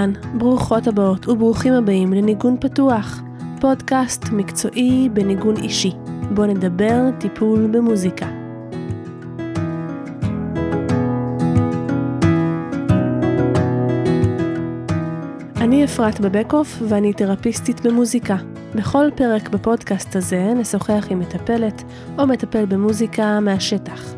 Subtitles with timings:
[0.00, 3.22] אהלן, ברוכות הבאות וברוכים הבאים לניגון פתוח,
[3.60, 5.92] פודקאסט מקצועי בניגון אישי,
[6.34, 8.26] בו נדבר טיפול במוזיקה.
[15.56, 18.36] אני אפרת בבקוף ואני תרפיסטית במוזיקה.
[18.74, 21.82] בכל פרק בפודקאסט הזה נשוחח עם מטפלת
[22.18, 24.14] או מטפל במוזיקה מהשטח.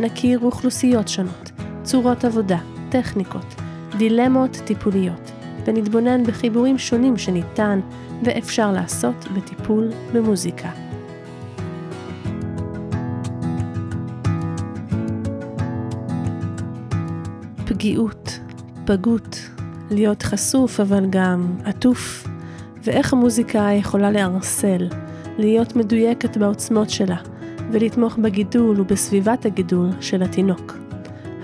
[0.00, 1.50] נכיר אוכלוסיות שונות,
[1.82, 3.54] צורות עבודה, טכניקות,
[3.98, 5.30] דילמות טיפוליות,
[5.66, 7.80] ונתבונן בחיבורים שונים שניתן
[8.24, 10.70] ואפשר לעשות בטיפול במוזיקה.
[17.66, 18.40] פגיעות,
[18.84, 19.38] פגות,
[19.90, 22.26] להיות חשוף אבל גם עטוף,
[22.84, 24.88] ואיך המוזיקה יכולה לערסל,
[25.38, 27.16] להיות מדויקת בעוצמות שלה,
[27.70, 30.76] ולתמוך בגידול ובסביבת הגידול של התינוק.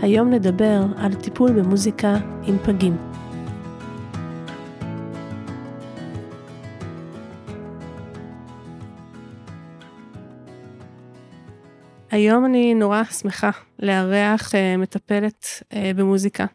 [0.02, 3.11] היום נדבר על טיפול במוזיקה עם פגים.
[12.12, 16.46] היום אני נורא שמחה לארח uh, מטפלת uh, במוזיקה,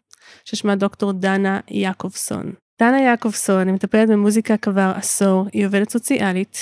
[0.44, 2.52] ששמה דוקטור דנה יעקובסון.
[2.80, 6.58] דנה יעקובסון היא מטפלת במוזיקה כבר עשור, היא עובדת סוציאלית,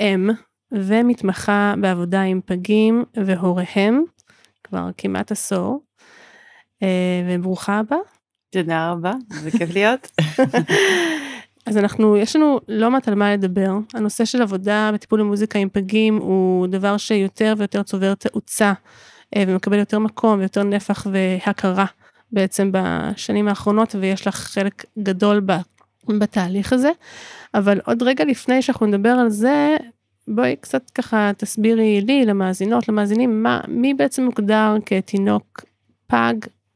[0.00, 0.34] אם, uh,
[0.72, 4.02] ומתמחה בעבודה עם פגים והוריהם,
[4.64, 5.84] כבר כמעט עשור.
[6.82, 7.98] אה, וברוכה הבאה.
[8.52, 10.10] תודה רבה, זה כיף להיות.
[11.66, 13.70] אז אנחנו, יש לנו לא מעט על מה לדבר.
[13.94, 18.72] הנושא של עבודה בטיפול במוזיקה עם פגים הוא דבר שיותר ויותר צובר תאוצה
[19.36, 21.86] אה, ומקבל יותר מקום ויותר נפח והכרה
[22.32, 25.46] בעצם בשנים האחרונות ויש לך חלק גדול
[26.08, 26.90] בתהליך הזה.
[27.54, 29.76] אבל עוד רגע לפני שאנחנו נדבר על זה,
[30.28, 35.64] בואי קצת ככה תסבירי לי, למאזינות, למאזינים, מה, מי בעצם מוגדר כתינוק
[36.06, 36.34] פג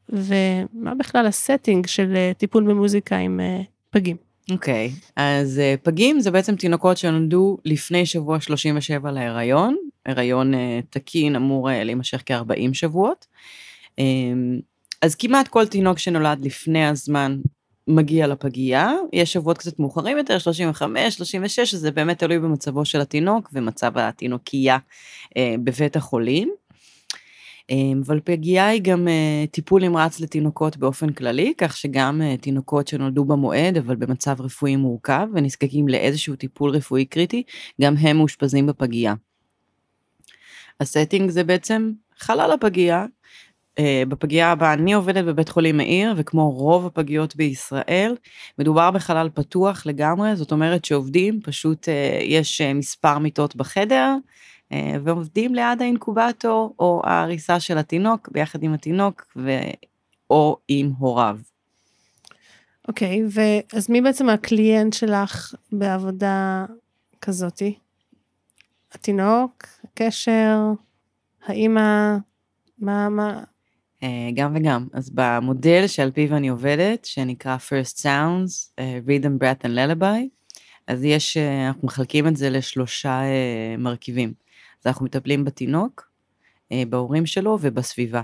[0.09, 4.28] ומה בכלל הסטינג של אה, טיפול במוזיקה עם אה, פגים.
[4.51, 10.57] אוקיי, okay, אז uh, פגים זה בעצם תינוקות שנולדו לפני שבוע 37 להיריון, הריון uh,
[10.89, 13.25] תקין אמור uh, להימשך כ-40 שבועות.
[13.99, 14.03] Um,
[15.01, 17.39] אז כמעט כל תינוק שנולד לפני הזמן
[17.87, 23.49] מגיע לפגייה, יש שבועות קצת מאוחרים יותר, 35, 36, שזה באמת תלוי במצבו של התינוק
[23.53, 24.77] ומצב התינוקייה
[25.25, 25.31] uh,
[25.63, 26.51] בבית החולים.
[27.69, 32.87] אמ, אבל פגייה היא גם אה, טיפול נמרץ לתינוקות באופן כללי, כך שגם אה, תינוקות
[32.87, 37.43] שנולדו במועד אבל במצב רפואי מורכב ונזקקים לאיזשהו טיפול רפואי קריטי,
[37.81, 39.13] גם הם מאושפזים בפגייה.
[40.79, 43.05] ה setting זה בעצם חלל הפגייה.
[43.79, 48.15] אה, בפגייה שבה אני עובדת בבית חולים מאיר וכמו רוב הפגיות בישראל
[48.59, 51.87] מדובר בחלל פתוח לגמרי זאת אומרת שעובדים פשוט
[52.21, 54.15] יש מספר מיטות בחדר
[55.03, 59.51] ועובדים ליד האינקובטור או העריסה של התינוק ביחד עם התינוק ו...
[60.29, 61.37] או עם הוריו.
[62.87, 63.39] אוקיי, okay,
[63.73, 66.65] ואז מי בעצם הקליינט שלך בעבודה
[67.21, 67.77] כזאתי?
[68.91, 70.57] התינוק, הקשר,
[71.45, 72.17] האימא,
[72.79, 73.43] מה, מה?
[74.03, 74.87] אה, גם וגם.
[74.93, 80.27] אז במודל שעל פיו אני עובדת, שנקרא First Sounds, uh, Rhythm, Breath and Lullaby,
[80.87, 83.21] אז יש, אנחנו מחלקים את זה לשלושה
[83.77, 84.33] מרכיבים.
[84.81, 86.09] אז אנחנו מטפלים בתינוק,
[86.71, 88.21] אה, בהורים שלו ובסביבה.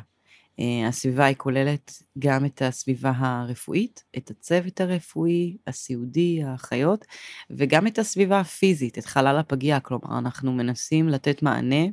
[0.60, 7.06] אה, הסביבה היא כוללת גם את הסביבה הרפואית, את הצוות הרפואי, הסיעודי, האחיות,
[7.50, 9.80] וגם את הסביבה הפיזית, את חלל הפגייה.
[9.80, 11.86] כלומר, אנחנו מנסים לתת מענה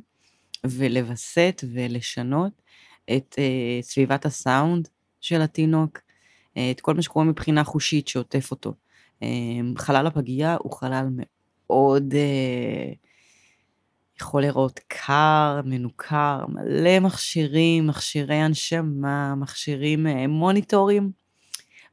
[0.63, 2.61] ולווסת ולשנות
[3.15, 4.87] את uh, סביבת הסאונד
[5.21, 5.99] של התינוק,
[6.71, 8.73] את כל מה שקורה מבחינה חושית שעוטף אותו.
[9.77, 12.95] חלל הפגייה הוא חלל מאוד uh,
[14.21, 21.11] יכול לראות קר, מנוכר, מלא מכשירים, מכשירי הנשמה, מכשירים, אה, מוניטורים,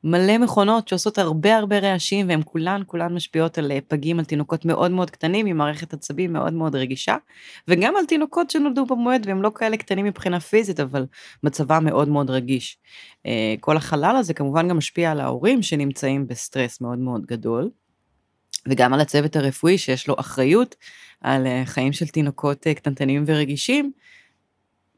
[0.05, 4.65] מלא מכונות שעושות הרבה הרבה רעשים והן כולן כולן משפיעות על אה, פגים, על תינוקות
[4.65, 7.17] מאוד מאוד קטנים עם מערכת עצבים מאוד מאוד רגישה,
[7.69, 11.07] וגם על תינוקות שנולדו במועד והם לא כאלה קטנים מבחינה פיזית, אבל
[11.43, 12.79] מצבם מאוד מאוד רגיש.
[13.27, 17.71] אה, כל החלל הזה כמובן גם משפיע על ההורים שנמצאים בסטרס מאוד מאוד גדול.
[18.69, 20.77] וגם על הצוות הרפואי שיש לו אחריות
[21.21, 23.93] על אה, חיים של תינוקות אה, קטנטנים ורגישים,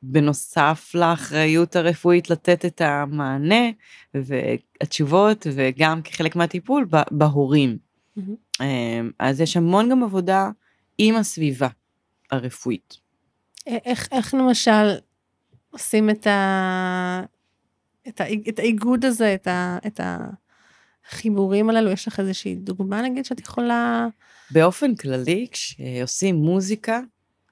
[0.03, 3.71] בנוסף לאחריות הרפואית לתת את המענה
[4.15, 7.79] והתשובות וגם כחלק מהטיפול בהורים.
[8.19, 8.63] Mm-hmm.
[9.19, 10.51] אז יש המון גם עבודה
[10.99, 11.69] עם הסביבה
[12.31, 12.97] הרפואית.
[13.67, 14.95] איך, איך למשל
[15.71, 17.23] עושים את, ה,
[18.09, 20.01] את, ה, את האיגוד הזה, את, ה, את
[21.09, 21.91] החיבורים הללו?
[21.91, 24.07] יש לך איזושהי דוגמה נגיד שאת יכולה...
[24.51, 27.01] באופן כללי, כשעושים מוזיקה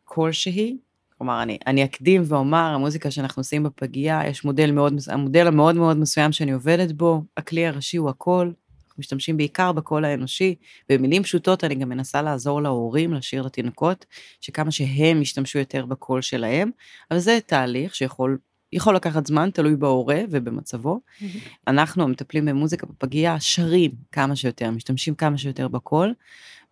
[0.04, 0.76] כלשהי,
[1.18, 5.96] כלומר, אני, אני אקדים ואומר, המוזיקה שאנחנו עושים בפגייה, יש מודל מאוד, המודל המאוד מאוד
[5.96, 8.52] מסוים שאני עובדת בו, הכלי הראשי הוא הקול,
[8.88, 10.54] אנחנו משתמשים בעיקר בקול האנושי.
[10.88, 14.06] במילים פשוטות, אני גם מנסה לעזור להורים לשיר לתינוקות,
[14.40, 16.70] שכמה שהם ישתמשו יותר בקול שלהם,
[17.10, 18.38] אבל זה תהליך שיכול
[18.72, 21.00] יכול לקחת זמן, תלוי בהורה ובמצבו.
[21.00, 21.24] Mm-hmm.
[21.66, 26.14] אנחנו המטפלים במוזיקה בפגייה שרים כמה שיותר, משתמשים כמה שיותר בקול.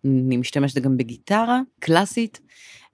[0.05, 2.39] אני משתמשת גם בגיטרה קלאסית,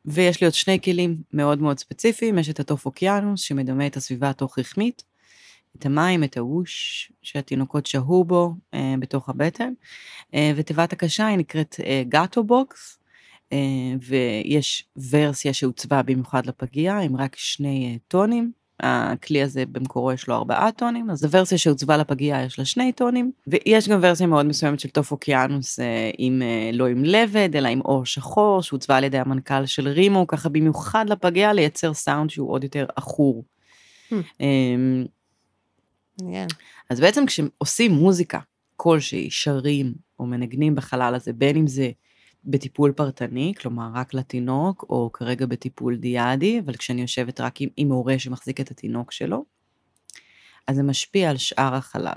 [0.06, 4.30] ויש לי עוד שני כלים מאוד מאוד ספציפיים, יש את התוף אוקיינוס שמדמה את הסביבה
[4.30, 5.04] התוך-רחמית,
[5.78, 9.74] את המים, את ה whoosh שהתינוקות שהו בו אה, בתוך הבטן,
[10.34, 13.00] אה, ותיבת הקשה היא נקראת אה, gato box,
[13.54, 13.58] אה,
[14.01, 20.36] ויש ורסיה שעוצבה במיוחד לפגייה עם רק שני אה, טונים, הכלי הזה במקורו יש לו
[20.36, 24.80] ארבעה טונים, אז הוורסיה שעוצבה לפגייה יש לה שני טונים, ויש גם ורסיה מאוד מסוימת
[24.80, 29.04] של תוף אוקיינוס אה, עם, אה, לא עם לבד, אלא עם עור שחור, שעוצבה על
[29.04, 33.44] ידי המנכ"ל של Remo, ככה במיוחד לפגייה לייצר סאונד שהוא עוד יותר עכור.
[34.12, 34.16] Hmm.
[34.39, 35.06] אמ,
[36.89, 38.39] אז בעצם כשעושים מוזיקה
[38.75, 41.92] כלשהי, שרים או מנגנים בחלל הזה, בין אם זה
[42.45, 47.92] בטיפול פרטני, כלומר רק לתינוק, או כרגע בטיפול דיאדי, אבל כשאני יושבת רק עם, עם
[47.92, 49.45] הורה שמחזיק את התינוק שלו,
[50.68, 52.15] אז זה משפיע על שאר החלל.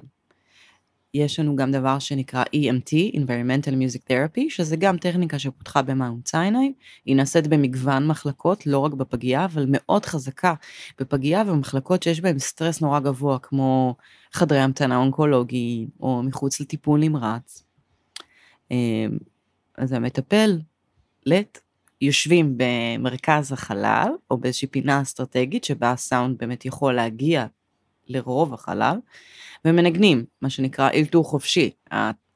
[1.15, 6.73] יש לנו גם דבר שנקרא EMT, Environmental Music Therapy, שזה גם טכניקה שפותחה במאונט סיני,
[7.05, 10.55] היא נעשית במגוון מחלקות, לא רק בפגייה, אבל מאוד חזקה
[11.01, 13.97] בפגייה ובמחלקות שיש בהן סטרס נורא גבוה, כמו
[14.33, 17.65] חדרי המתנה אונקולוגיים, או מחוץ לטיפול נמרץ.
[19.79, 20.59] אז המטפל,
[21.27, 21.59] לט,
[22.01, 27.47] יושבים במרכז החלל, או באיזושהי פינה אסטרטגית שבה הסאונד באמת יכול להגיע
[28.09, 28.97] לרוב החלל,
[29.65, 31.71] ומנגנים, מה שנקרא אילתור חופשי,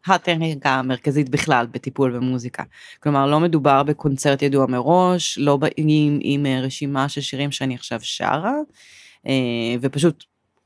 [0.07, 2.63] הטכניקה המרכזית בכלל בטיפול במוזיקה.
[3.03, 8.55] כלומר, לא מדובר בקונצרט ידוע מראש, לא באים עם רשימה של שירים שאני עכשיו שרה,
[9.27, 10.25] אה, ופשוט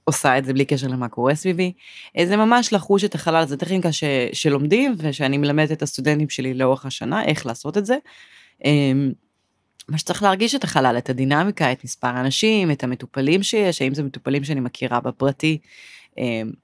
[0.08, 1.72] עושה את זה בלי קשר למה קורה סביבי.
[2.18, 6.54] אה, זה ממש לחוש את החלל, זו טכניקה ש, שלומדים ושאני מלמדת את הסטודנטים שלי
[6.54, 7.96] לאורך השנה, איך לעשות את זה.
[8.64, 9.12] אמ,
[9.88, 14.02] מה שצריך להרגיש את החלל, את הדינמיקה, את מספר האנשים, את המטופלים שיש, האם זה
[14.02, 15.60] מטופלים שאני מכירה בפרטי, אמ,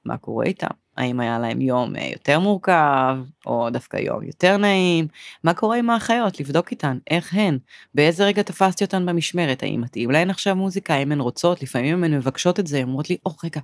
[0.04, 0.66] מה קורה איתם,
[0.96, 3.16] האם היה להם יום אה, יותר מורכב,
[3.46, 5.06] או דווקא יום יותר נעים,
[5.44, 7.58] מה קורה עם האחיות, לבדוק איתן, איך הן,
[7.94, 12.14] באיזה רגע תפסתי אותן במשמרת, האם מתאים להן עכשיו מוזיקה, האם הן רוצות, לפעמים הן
[12.14, 13.60] מבקשות את זה, הן אומרות לי, או רגע,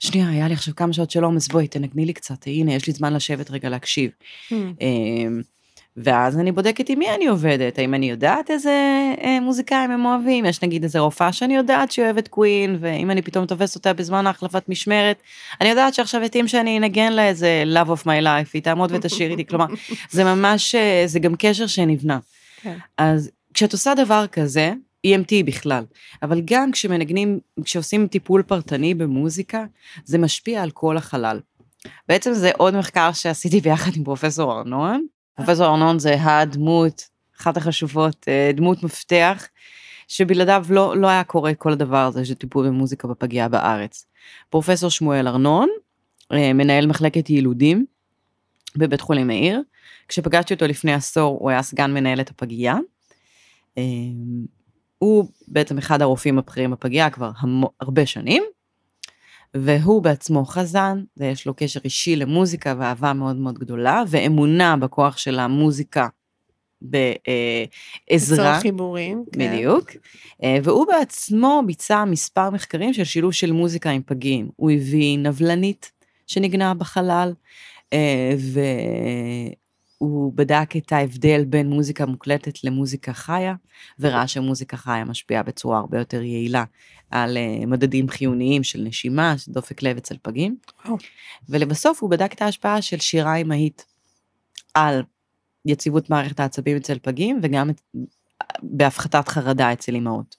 [0.00, 2.92] שנייה, היה לי עכשיו כמה שעות של עומס, בואי תנגני לי קצת, הנה, יש לי
[2.92, 4.10] זמן לשבת רגע להקשיב.
[4.48, 4.54] Hmm.
[6.04, 8.70] ואז אני בודקת עם מי אני עובדת, האם אני יודעת איזה
[9.24, 13.22] אה, מוזיקאים הם אוהבים, יש נגיד איזה רופאה שאני יודעת שהיא אוהבת קווין, ואם אני
[13.22, 15.22] פתאום תופסת אותה בזמן ההחלפת משמרת,
[15.60, 19.30] אני יודעת שעכשיו התאים שאני אנגן לה איזה love of my life, היא תעמוד ותשאיר
[19.30, 19.66] איתי, כלומר,
[20.10, 22.18] זה ממש, אה, זה גם קשר שנבנה.
[22.62, 22.76] כן.
[22.98, 24.72] אז כשאת עושה דבר כזה,
[25.06, 25.84] EMT בכלל,
[26.22, 29.64] אבל גם כשמנגנים, כשעושים טיפול פרטני במוזיקה,
[30.04, 31.40] זה משפיע על כל החלל.
[32.08, 35.06] בעצם זה עוד מחקר שעשיתי ביחד עם פרופסור ארנון,
[35.40, 37.08] פרופסור ארנון זה הדמות,
[37.40, 39.46] אחת החשובות, אה, דמות מפתח,
[40.08, 44.06] שבלעדיו לא, לא היה קורה כל הדבר הזה של טיפול במוזיקה בפגייה בארץ.
[44.50, 45.68] פרופסור שמואל ארנון,
[46.32, 47.86] אה, מנהל מחלקת ילודים
[48.76, 49.62] בבית חולים מאיר,
[50.08, 52.76] כשפגשתי אותו לפני עשור הוא היה סגן מנהלת הפגייה.
[53.78, 53.82] אה,
[54.98, 57.30] הוא בעצם אחד הרופאים הבכירים בפגייה כבר
[57.80, 58.42] הרבה שנים,
[59.54, 65.38] והוא בעצמו חזן, ויש לו קשר אישי למוזיקה ואהבה מאוד מאוד גדולה, ואמונה בכוח של
[65.38, 66.08] המוזיקה
[66.82, 68.44] בעזרה.
[68.44, 69.24] לצורך חיבורים.
[69.32, 69.56] כן.
[69.56, 69.90] בדיוק.
[69.90, 70.60] כן.
[70.62, 74.48] והוא בעצמו ביצע מספר מחקרים של שילוב של מוזיקה עם פגים.
[74.56, 75.92] הוא הביא נבלנית
[76.26, 77.32] שנגנה בחלל,
[77.92, 78.32] אה,
[80.00, 83.54] הוא בדק את ההבדל בין מוזיקה מוקלטת למוזיקה חיה,
[83.98, 86.64] וראה שמוזיקה חיה משפיעה בצורה הרבה יותר יעילה
[87.10, 90.56] על uh, מדדים חיוניים של נשימה, של דופק לב אצל פגים.
[90.84, 90.88] Oh.
[91.48, 93.86] ולבסוף הוא בדק את ההשפעה של שירה אמהית
[94.74, 95.02] על
[95.66, 97.80] יציבות מערכת העצבים אצל פגים, וגם את,
[98.62, 100.36] בהפחתת חרדה אצל אמהות.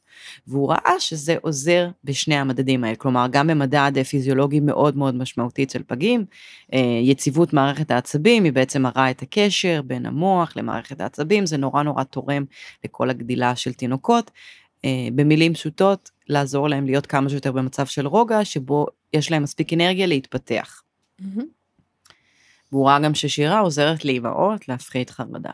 [0.47, 5.81] והוא ראה שזה עוזר בשני המדדים האלה, כלומר גם במדד פיזיולוגי מאוד מאוד משמעותי אצל
[5.87, 6.25] פגים,
[6.73, 11.83] אה, יציבות מערכת העצבים היא בעצם מראה את הקשר בין המוח למערכת העצבים, זה נורא
[11.83, 12.45] נורא תורם
[12.83, 14.31] לכל הגדילה של תינוקות.
[14.85, 19.73] אה, במילים פשוטות, לעזור להם להיות כמה שיותר במצב של רוגע, שבו יש להם מספיק
[19.73, 20.81] אנרגיה להתפתח.
[21.21, 21.41] Mm-hmm.
[22.71, 25.51] והוא ראה גם ששירה עוזרת לאימהות להפחית חרדה.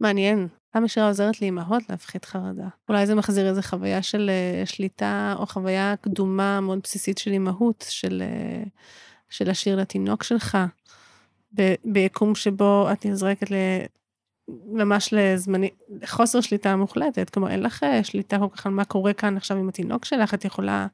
[0.00, 0.48] מעניין.
[0.76, 2.68] כמה שירה עוזרת לאימהות להפחית חרדה.
[2.88, 4.30] אולי זה מחזיר איזו חוויה של
[4.64, 8.68] uh, שליטה, או חוויה קדומה מאוד בסיסית של אימהות, של, uh,
[9.30, 10.58] של השיר לתינוק שלך,
[11.84, 13.46] ביקום שבו את נזרקת
[14.66, 15.70] ממש לזמני,
[16.06, 19.56] חוסר שליטה מוחלטת, כלומר אין לך אה, שליטה כל כך על מה קורה כאן עכשיו
[19.56, 20.86] עם התינוק שלך, את יכולה,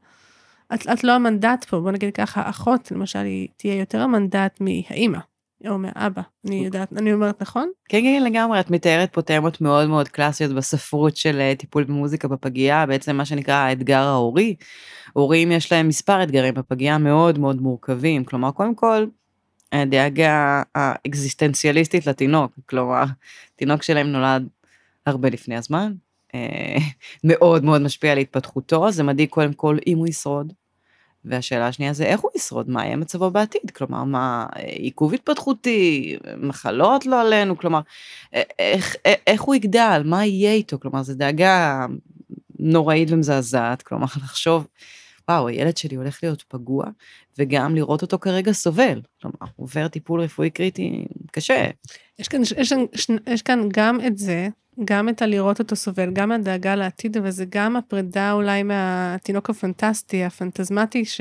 [0.75, 5.19] את, את לא המנדט פה, בוא נגיד ככה, אחות למשל היא תהיה יותר המנדט מהאימא.
[5.69, 7.71] או מאבא, אני יודעת, אני אומרת נכון?
[7.89, 12.29] כן, כן, לגמרי, את מתארת פה תאמות מאוד מאוד קלאסיות בספרות של אה, טיפול במוזיקה
[12.29, 14.57] בפגייה, בעצם מה שנקרא האתגר ההורי.
[15.13, 19.07] הורים יש להם מספר אתגרים בפגייה מאוד מאוד מורכבים, כלומר, קודם כל,
[19.73, 23.05] הדאגה האקזיסטנציאליסטית לתינוק, כלומר,
[23.57, 24.49] תינוק שלהם נולד
[25.07, 25.93] הרבה לפני הזמן,
[26.35, 26.77] אה,
[27.25, 30.53] מאוד מאוד משפיע על התפתחותו, זה מדאיג קודם כל אם הוא ישרוד,
[31.25, 37.07] והשאלה השנייה זה איך הוא ישרוד, מה יהיה מצבו בעתיד, כלומר מה, עיכוב התפתחותי, מחלות
[37.07, 37.81] לא עלינו, כלומר,
[38.59, 41.87] איך, איך הוא יגדל, מה יהיה איתו, כלומר זו דאגה
[42.59, 44.67] נוראית ומזעזעת, כלומר לחשוב,
[45.31, 46.85] וואו, הילד שלי הולך להיות פגוע,
[47.39, 51.67] וגם לראות אותו כרגע סובל, כלומר, עובר טיפול רפואי קריטי קשה.
[52.19, 52.53] יש כאן, יש,
[52.93, 54.49] יש, יש כאן גם את זה,
[54.85, 60.25] גם את הלראות אותו סובל, גם הדאגה לעתיד, אבל זה גם הפרידה אולי מהתינוק הפנטסטי,
[60.25, 61.21] הפנטזמטי, ש...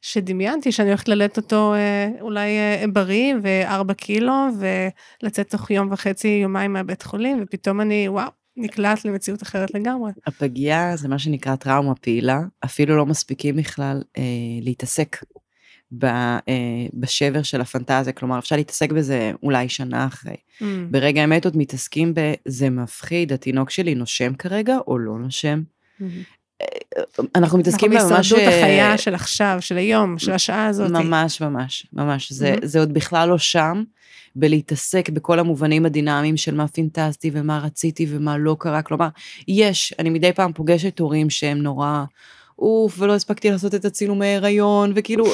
[0.00, 6.28] שדמיינתי שאני הולכת ללדת אותו אה, אולי אה, בריא וארבע קילו, ולצאת תוך יום וחצי,
[6.28, 10.12] יומיים מהבית חולים, ופתאום אני, וואו, נקלט למציאות אחרת לגמרי.
[10.26, 14.22] הפגייה זה מה שנקרא טראומה פעילה, אפילו לא מספיקים בכלל אה,
[14.62, 15.16] להתעסק
[16.94, 20.34] בשבר של הפנטזיה, כלומר אפשר להתעסק בזה אולי שנה אחרי.
[20.34, 20.64] Mm.
[20.90, 25.62] ברגע האמת עוד מתעסקים בזה מפחיד, התינוק שלי נושם כרגע או לא נושם.
[26.00, 26.04] Mm-hmm.
[27.34, 28.02] אנחנו מתעסקים בממש...
[28.02, 30.90] אנחנו בהישרדות החיה של עכשיו, של היום, של השעה הזאת.
[30.90, 32.32] ממש, ממש, ממש.
[32.32, 32.66] זה, mm-hmm.
[32.66, 33.84] זה עוד בכלל לא שם,
[34.36, 38.82] בלהתעסק בכל המובנים הדינמיים של מה פינטסטי ומה רציתי ומה לא קרה.
[38.82, 39.08] כלומר,
[39.48, 42.04] יש, אני מדי פעם פוגשת הורים שהם נורא...
[42.58, 45.24] אוף, ולא הספקתי לעשות את הצילומי הריון, וכאילו,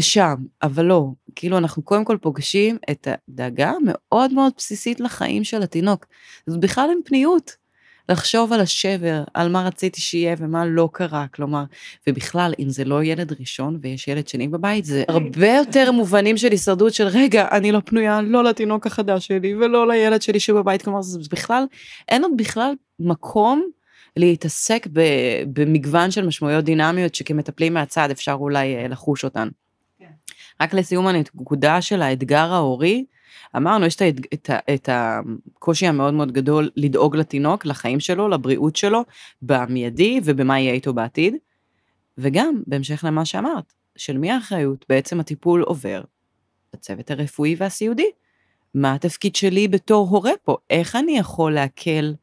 [0.00, 5.62] שם, אבל לא, כאילו אנחנו קודם כל פוגשים את הדאגה המאוד מאוד בסיסית לחיים של
[5.62, 6.06] התינוק.
[6.46, 7.68] זאת בכלל אין פניות.
[8.10, 11.64] לחשוב על השבר, על מה רציתי שיהיה ומה לא קרה, כלומר,
[12.06, 16.50] ובכלל, אם זה לא ילד ראשון ויש ילד שני בבית, זה הרבה יותר מובנים של
[16.50, 21.02] הישרדות של רגע, אני לא פנויה לא לתינוק החדש שלי ולא לילד שלי שבבית, כלומר,
[21.02, 21.64] זה בכלל,
[22.08, 23.70] אין עוד בכלל מקום
[24.18, 24.86] להתעסק
[25.52, 29.48] במגוון של משמעויות דינמיות שכמטפלים מהצד אפשר אולי אה, לחוש אותן.
[29.98, 30.10] כן.
[30.60, 33.04] רק לסיום הנקודה של האתגר ההורי,
[33.56, 34.02] אמרנו, יש את,
[34.34, 39.04] את, את הקושי המאוד מאוד גדול לדאוג לתינוק, לחיים שלו, לבריאות שלו,
[39.42, 41.34] במיידי ובמה יהיה איתו בעתיד.
[42.18, 46.02] וגם, בהמשך למה שאמרת, של מי האחריות בעצם הטיפול עובר?
[46.74, 48.10] לצוות הרפואי והסיעודי.
[48.74, 50.56] מה התפקיד שלי בתור הורה פה?
[50.70, 52.14] איך אני יכול להקל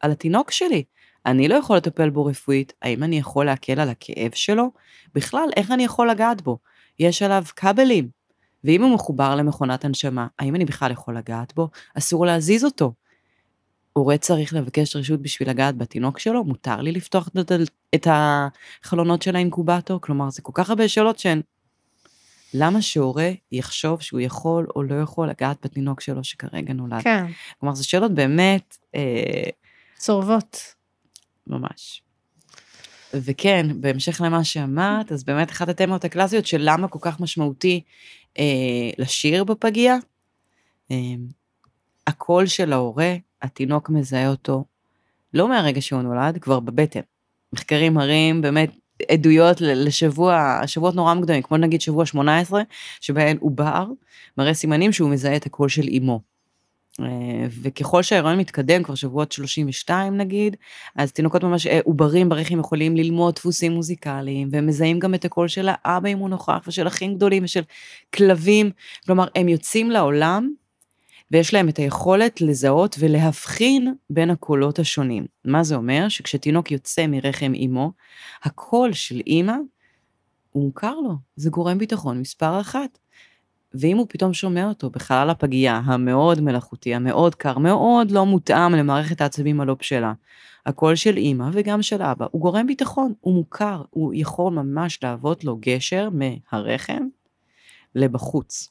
[0.00, 0.84] על התינוק שלי?
[1.28, 4.70] אני לא יכול לטפל בו רפואית, האם אני יכול להקל על הכאב שלו?
[5.14, 6.58] בכלל, איך אני יכול לגעת בו?
[6.98, 8.08] יש עליו כבלים,
[8.64, 11.68] ואם הוא מחובר למכונת הנשמה, האם אני בכלל יכול לגעת בו?
[11.94, 12.92] אסור להזיז אותו.
[13.92, 16.44] הורה צריך לבקש רשות בשביל לגעת בתינוק שלו?
[16.44, 17.28] מותר לי לפתוח
[17.94, 20.00] את החלונות של האינקובטור?
[20.00, 21.40] כלומר, זה כל כך הרבה שאלות שהן...
[22.54, 27.02] למה שהורה יחשוב שהוא יכול או לא יכול לגעת בתינוק שלו שכרגע נולד?
[27.02, 27.26] כן.
[27.60, 28.76] כלומר, זה שאלות באמת...
[28.94, 29.50] אה,
[29.98, 30.77] צורבות.
[31.48, 32.02] ממש.
[33.14, 37.80] וכן, בהמשך למה שאמרת, אז באמת אחת התמות הקלאסיות של למה כל כך משמעותי
[38.38, 38.44] אה,
[38.98, 39.96] לשיר בפגייה,
[40.90, 40.96] אה,
[42.06, 44.64] הקול של ההורה, התינוק מזהה אותו
[45.34, 47.00] לא מהרגע שהוא נולד, כבר בבטן.
[47.52, 48.70] מחקרים מראים באמת
[49.10, 52.62] עדויות לשבוע, שבועות נורא מוקדמים, כמו נגיד שבוע 18,
[53.00, 53.84] שבהן עובר
[54.38, 56.20] מראה סימנים שהוא מזהה את הקול של אמו.
[57.00, 60.56] אה, וככל שההיריון מתקדם, כבר שבועות 32 נגיד,
[60.96, 65.48] אז תינוקות ממש אה, עוברים ברחם יכולים ללמוד דפוסים מוזיקליים, והם מזהים גם את הקול
[65.48, 67.62] של האבא אם הוא נוכח, ושל אחים גדולים, ושל
[68.14, 68.70] כלבים.
[69.06, 70.50] כלומר, הם יוצאים לעולם,
[71.30, 75.26] ויש להם את היכולת לזהות ולהבחין בין הקולות השונים.
[75.44, 76.08] מה זה אומר?
[76.08, 77.92] שכשתינוק יוצא מרחם אמו,
[78.42, 79.54] הקול של אימא,
[80.52, 82.98] הוא מוכר לו, זה גורם ביטחון מספר אחת.
[83.74, 89.20] ואם הוא פתאום שומע אותו בחלל הפגייה המאוד מלאכותי, המאוד קר, מאוד לא מותאם למערכת
[89.20, 90.12] העצבים הלא בשלה,
[90.66, 95.44] הקול של אימא וגם של אבא, הוא גורם ביטחון, הוא מוכר, הוא יכול ממש להוות
[95.44, 97.06] לו גשר מהרחם
[97.94, 98.70] לבחוץ.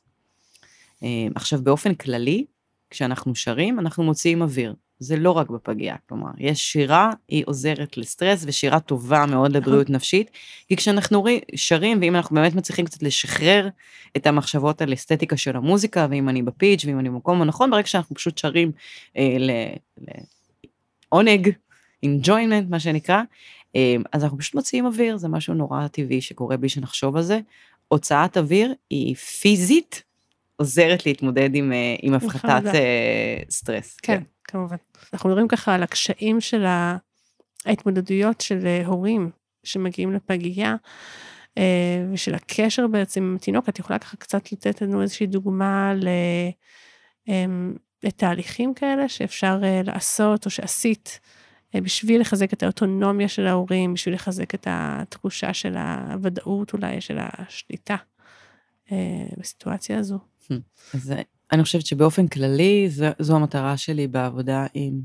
[1.04, 2.46] אה, עכשיו, באופן כללי,
[2.90, 4.74] כשאנחנו שרים, אנחנו מוציאים אוויר.
[5.00, 10.32] זה לא רק בפגייה, כלומר, יש שירה, היא עוזרת לסטרס, ושירה טובה מאוד לבריאות נפשית,
[10.68, 11.26] כי כשאנחנו
[11.56, 13.70] שרים, ואם אנחנו באמת מצליחים קצת לשחרר
[14.18, 18.16] את המחשבות על אסתטיקה של המוזיקה, ואם אני בפיץ', ואם אני במקום הנכון, ברגע שאנחנו
[18.16, 18.72] פשוט שרים
[19.18, 19.38] אה,
[21.12, 21.50] לעונג,
[22.06, 23.22] enjoyment, מה שנקרא,
[23.76, 27.40] אה, אז אנחנו פשוט מוציאים אוויר, זה משהו נורא טבעי שקורה בלי שנחשוב על זה.
[27.88, 30.04] הוצאת אוויר היא פיזית
[30.56, 32.74] עוזרת להתמודד עם, אה, עם הפחתת חרדה.
[32.74, 33.98] אה, סטרס.
[34.02, 34.76] כן, כמובן.
[35.14, 36.66] אנחנו מדברים ככה על הקשיים של
[37.66, 39.32] ההתמודדויות של אה, הורים
[39.64, 40.76] שמגיעים לפגייה,
[41.58, 43.70] אה, ושל הקשר בעצם עם התינוק.
[43.70, 46.08] את יכולה ככה קצת לתת לנו איזושהי דוגמה ל...
[47.28, 51.20] אמ, לתהליכים כאלה שאפשר אה, לעשות או שעשית
[51.76, 57.96] בשביל לחזק את האוטונומיה של ההורים, בשביל לחזק את התחושה של הוודאות אולי, של השליטה
[59.38, 60.20] בסיטואציה הזו.
[60.94, 65.02] אז אה, אני חושבת שבאופן כללי זו, זו המטרה שלי בעבודה עם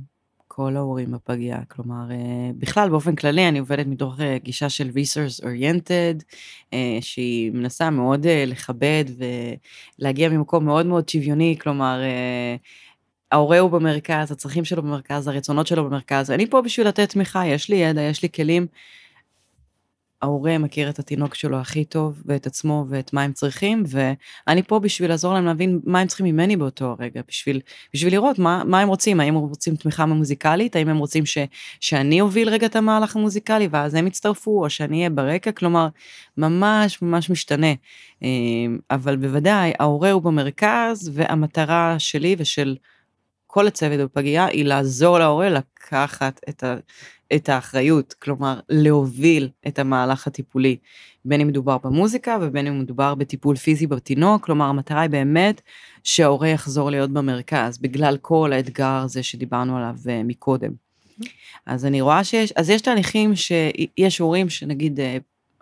[0.54, 1.58] כל ההורים בפגייה.
[1.68, 6.24] כלומר, אה, בכלל באופן כללי אני עובדת מתוך אה, גישה של resource oriented,
[6.72, 9.04] אה, שהיא מנסה מאוד לכבד
[9.98, 12.00] ולהגיע ממקום מאוד מאוד שוויוני, כלומר,
[13.32, 16.30] ההורה הוא במרכז, הצרכים שלו במרכז, הרצונות שלו במרכז.
[16.30, 18.66] אני פה בשביל לתת תמיכה, יש לי ידע, יש לי כלים.
[20.22, 24.78] ההורה מכיר את התינוק שלו הכי טוב, ואת עצמו, ואת מה הם צריכים, ואני פה
[24.78, 27.60] בשביל לעזור להם להבין מה הם צריכים ממני באותו הרגע, בשביל,
[27.94, 31.38] בשביל לראות מה, מה הם רוצים, האם הם רוצים תמיכה מוזיקלית, האם הם רוצים ש,
[31.80, 35.88] שאני אוביל רגע את המהלך המוזיקלי, ואז הם יצטרפו, או שאני אהיה ברקע, כלומר,
[36.36, 37.72] ממש ממש משתנה.
[38.22, 38.28] אה,
[38.90, 42.76] אבל בוודאי, ההורה הוא במרכז, והמטרה שלי ושל
[43.46, 46.76] כל הצוות בפגייה היא לעזור להורה לקחת את, ה,
[47.34, 50.76] את האחריות, כלומר להוביל את המהלך הטיפולי,
[51.24, 55.60] בין אם מדובר במוזיקה ובין אם מדובר בטיפול פיזי בתינוק, כלומר המטרה היא באמת
[56.04, 60.70] שההורה יחזור להיות במרכז, בגלל כל האתגר הזה שדיברנו עליו uh, מקודם.
[61.66, 65.02] אז אני רואה שיש, אז יש תהליכים שיש הורים שנגיד uh,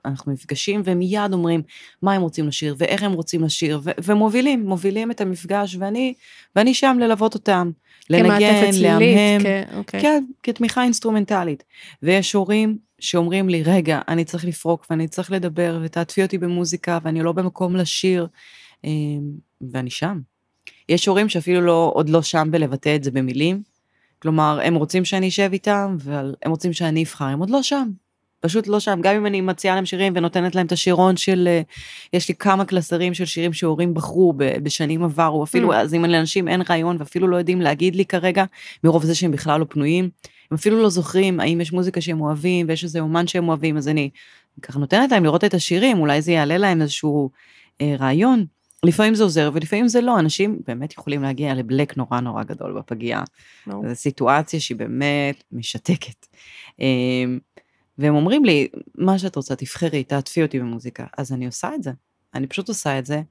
[0.04, 1.62] אנחנו נפגשים והם מיד אומרים
[2.02, 6.14] מה הם רוצים לשיר ואיך הם רוצים לשיר ו- ומובילים, מובילים את המפגש ואני,
[6.56, 7.70] ואני שם ללוות אותם,
[8.10, 10.00] לנגן, להמהם, כ- אוקיי.
[10.00, 11.64] כן, כתמיכה אינסטרומנטלית.
[12.02, 17.22] ויש הורים שאומרים לי, רגע, אני צריך לפרוק ואני צריך לדבר ותעטפי אותי במוזיקה ואני
[17.22, 18.26] לא במקום לשיר,
[18.84, 18.90] אה,
[19.72, 20.20] ואני שם.
[20.88, 23.62] יש הורים שאפילו לא, עוד לא שם בלבטא את זה במילים,
[24.18, 27.90] כלומר, הם רוצים שאני אשב איתם, והם רוצים שאני אבחר, הם עוד לא שם.
[28.40, 31.62] פשוט לא שם, גם אם אני מציעה להם שירים ונותנת להם את השירון של, אה,
[32.12, 35.74] יש לי כמה קלסרים של שירים שהורים בחרו בשנים עברו, אפילו Mm.
[35.74, 38.44] אז אם לאנשים אין רעיון ואפילו לא יודעים להגיד לי כרגע,
[38.84, 40.10] מרוב זה שהם בכלל לא פנויים,
[40.50, 43.88] הם אפילו לא זוכרים האם יש מוזיקה שהם אוהבים ויש איזה אומן שהם אוהבים, אז
[43.88, 44.10] אני
[44.62, 47.30] ככה נותנת להם לראות את השירים, אולי זה יעלה להם איזשהו
[47.80, 48.44] אה, רעיון.
[48.84, 53.22] לפעמים זה עוזר ולפעמים זה לא, אנשים באמת יכולים להגיע לבלק נורא נורא גדול בפגייה.
[53.66, 53.88] ברור.
[53.88, 56.26] זו סיטואציה שהיא באמת משתקת.
[56.80, 57.24] אה,
[58.00, 61.06] והם אומרים לי, מה שאת רוצה, תבחרי, תעטפי אותי במוזיקה.
[61.18, 61.92] אז אני עושה את זה.
[62.34, 63.22] אני פשוט עושה את זה,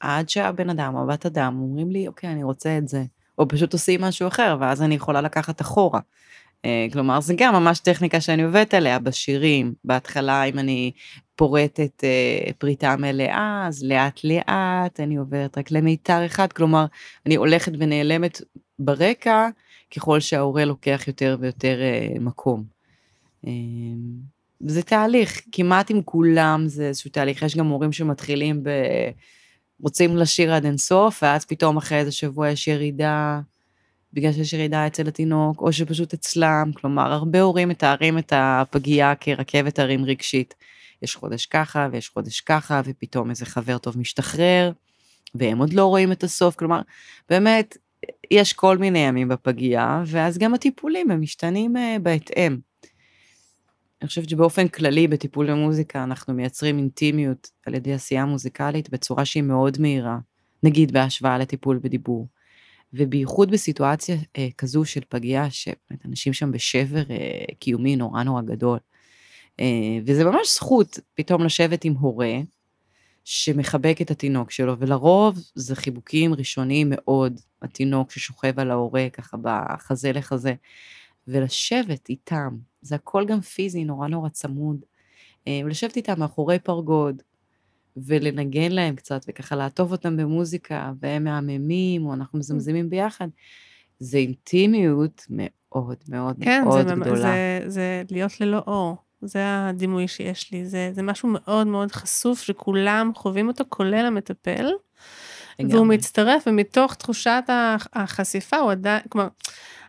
[0.00, 3.04] עד שהבן אדם הבת אדם אומרים לי, אוקיי, אני רוצה את זה.
[3.38, 6.00] או פשוט עושים משהו אחר, ואז אני יכולה לקחת אחורה.
[6.64, 9.74] אה, כלומר, זה גם ממש טכניקה שאני עובדת עליה בשירים.
[9.84, 10.92] בהתחלה, אם אני
[11.36, 16.52] פורטת אה, פריטה מלאה, אז לאט לאט אני עוברת רק למיתר אחד.
[16.52, 16.84] כלומר,
[17.26, 18.40] אני הולכת ונעלמת
[18.78, 19.48] ברקע,
[19.96, 22.73] ככל שההורה לוקח יותר ויותר אה, מקום.
[23.46, 23.52] אה,
[24.60, 27.42] זה תהליך, כמעט עם כולם זה איזשהו תהליך.
[27.42, 28.70] יש גם הורים שמתחילים ב...
[29.80, 33.40] רוצים לשיר עד אינסוף, ואז פתאום אחרי איזה שבוע יש ירידה,
[34.12, 39.78] בגלל שיש ירידה אצל התינוק, או שפשוט אצלם, כלומר, הרבה הורים מתארים את הפגייה כרכבת
[39.78, 40.54] הרים רגשית.
[41.02, 44.72] יש חודש ככה, ויש חודש ככה, ופתאום איזה חבר טוב משתחרר,
[45.34, 46.80] והם עוד לא רואים את הסוף, כלומר,
[47.28, 47.76] באמת,
[48.30, 52.58] יש כל מיני ימים בפגייה, ואז גם הטיפולים הם משתנים uh, בהתאם.
[54.04, 59.42] אני חושבת שבאופן כללי בטיפול במוזיקה אנחנו מייצרים אינטימיות על ידי עשייה מוזיקלית בצורה שהיא
[59.42, 60.18] מאוד מהירה,
[60.62, 62.28] נגיד בהשוואה לטיפול בדיבור.
[62.92, 68.78] ובייחוד בסיטואציה אה, כזו של פגייה, שבאמת אנשים שם בשבר אה, קיומי נורא נורא גדול.
[69.60, 72.34] אה, וזה ממש זכות פתאום לשבת עם הורה
[73.24, 80.12] שמחבק את התינוק שלו, ולרוב זה חיבוקים ראשוניים מאוד, התינוק ששוכב על ההורה ככה בחזה
[80.12, 80.54] לחזה,
[81.28, 82.48] ולשבת איתם,
[82.82, 84.76] זה הכל גם פיזי, נורא נורא צמוד,
[85.48, 87.22] אה, ולשבת איתם מאחורי פרגוד,
[87.96, 93.28] ולנגן להם קצת, וככה לעטוף אותם במוזיקה, והם מהממים, או אנחנו מזמזמים ביחד,
[93.98, 97.16] זה אינטימיות מאוד מאוד כן, מאוד זה, גדולה.
[97.16, 98.96] זה, זה להיות ללא אור.
[99.22, 100.66] זה הדימוי שיש לי.
[100.66, 104.66] זה, זה משהו מאוד מאוד חשוף שכולם חווים אותו, כולל המטפל.
[105.58, 105.96] והוא לגמרי.
[105.96, 109.28] מצטרף, ומתוך תחושת הח- החשיפה הוא עדיין, כלומר,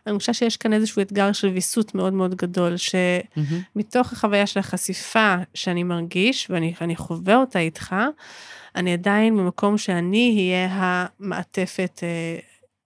[0.06, 2.74] אני חושבת שיש כאן איזשהו אתגר של ויסות מאוד מאוד גדול.
[2.76, 7.94] שמתוך החוויה של החשיפה שאני מרגיש, ואני חווה אותה איתך,
[8.76, 12.38] אני עדיין במקום שאני אהיה המעטפת, אה,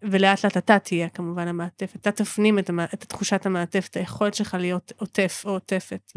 [0.03, 2.85] ולאט לאט אתה תהיה כמובן המעטפת, אתה תפנים את, המע...
[2.85, 6.13] את תחושת המעטפת, היכולת שלך להיות עוטף או עוטפת.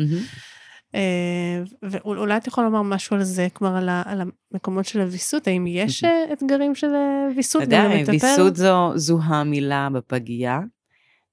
[0.95, 6.03] אה, ואולי אתה יכול לומר משהו על זה, כלומר על, המקומות של הוויסות, האם יש
[6.03, 6.87] אה, אתגרים של
[7.35, 10.59] ויסות ודאי, ויסות זו, זו המילה בפגייה.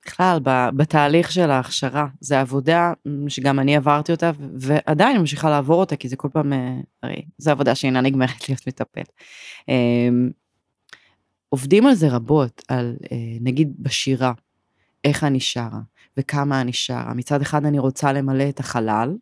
[0.06, 0.38] בכלל,
[0.76, 2.92] בתהליך של ההכשרה, זו עבודה
[3.28, 6.52] שגם אני עברתי אותה, ועדיין ממשיכה לעבור אותה, כי זה כל פעם,
[7.02, 9.02] הרי זו עבודה שאינה נגמרת להיות מטפל.
[11.48, 12.96] עובדים על זה רבות, על
[13.40, 14.32] נגיד בשירה,
[15.04, 15.80] איך אני שרה,
[16.16, 17.14] וכמה אני שרה.
[17.14, 19.14] מצד אחד אני רוצה למלא את החלל,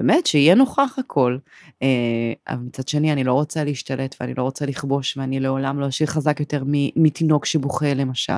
[0.00, 1.38] באמת, שיהיה נוכח הכל.
[1.82, 5.88] אה, אבל מצד שני, אני לא רוצה להשתלט ואני לא רוצה לכבוש, ואני לעולם לא
[5.88, 6.64] אשאיר חזק יותר
[6.96, 8.32] מתינוק שבוכה, למשל.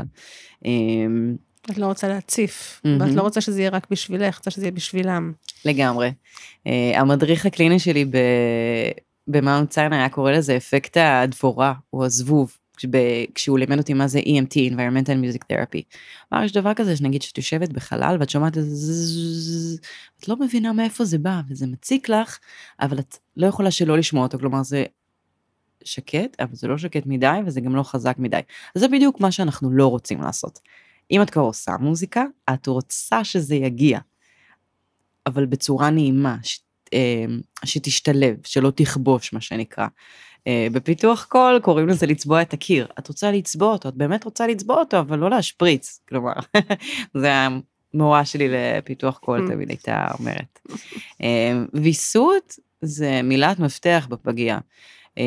[1.71, 2.89] את לא רוצה להציף, mm-hmm.
[3.01, 5.33] ואת לא רוצה שזה יהיה רק בשבילך, רוצה שזה יהיה בשבילם.
[5.65, 6.13] לגמרי.
[6.67, 8.05] אה, המדריך הקליני שלי
[9.29, 12.57] במאונט ציין היה קורא לזה אפקט הדבורה, או הזבוב.
[13.35, 15.83] כשהוא לימד אותי מה זה EMT, environmental music therapy.
[16.33, 19.79] אמר, יש דבר כזה שנגיד שאת יושבת בחלל ואת שומעת איזה
[20.21, 22.39] את לא מבינה מאיפה זה בא, וזה מציק לך,
[22.81, 24.85] אבל את לא יכולה שלא לשמוע אותו, כלומר זה
[25.85, 28.41] שקט, אבל זה לא שקט מדי, וזה גם לא חזק מדי.
[28.75, 30.59] אז זה בדיוק מה שאנחנו לא רוצים לעשות.
[31.13, 33.99] אם את כבר עושה מוזיקה, את רוצה שזה יגיע,
[35.27, 36.61] אבל בצורה נעימה, ש,
[36.95, 37.25] אה,
[37.65, 39.87] שתשתלב, שלא תכבוש, מה שנקרא.
[40.47, 42.87] אה, בפיתוח קול קוראים לזה לצבוע את הקיר.
[42.99, 46.33] את רוצה לצבוע אותו, את באמת רוצה לצבוע אותו, אבל לא להשפריץ, כלומר,
[47.21, 47.33] זה
[47.95, 49.53] המורה שלי לפיתוח קול mm.
[49.53, 50.61] תמיד הייתה אומרת.
[51.23, 54.59] אה, ויסות זה מילת מפתח בפגייה.
[55.19, 55.25] אה,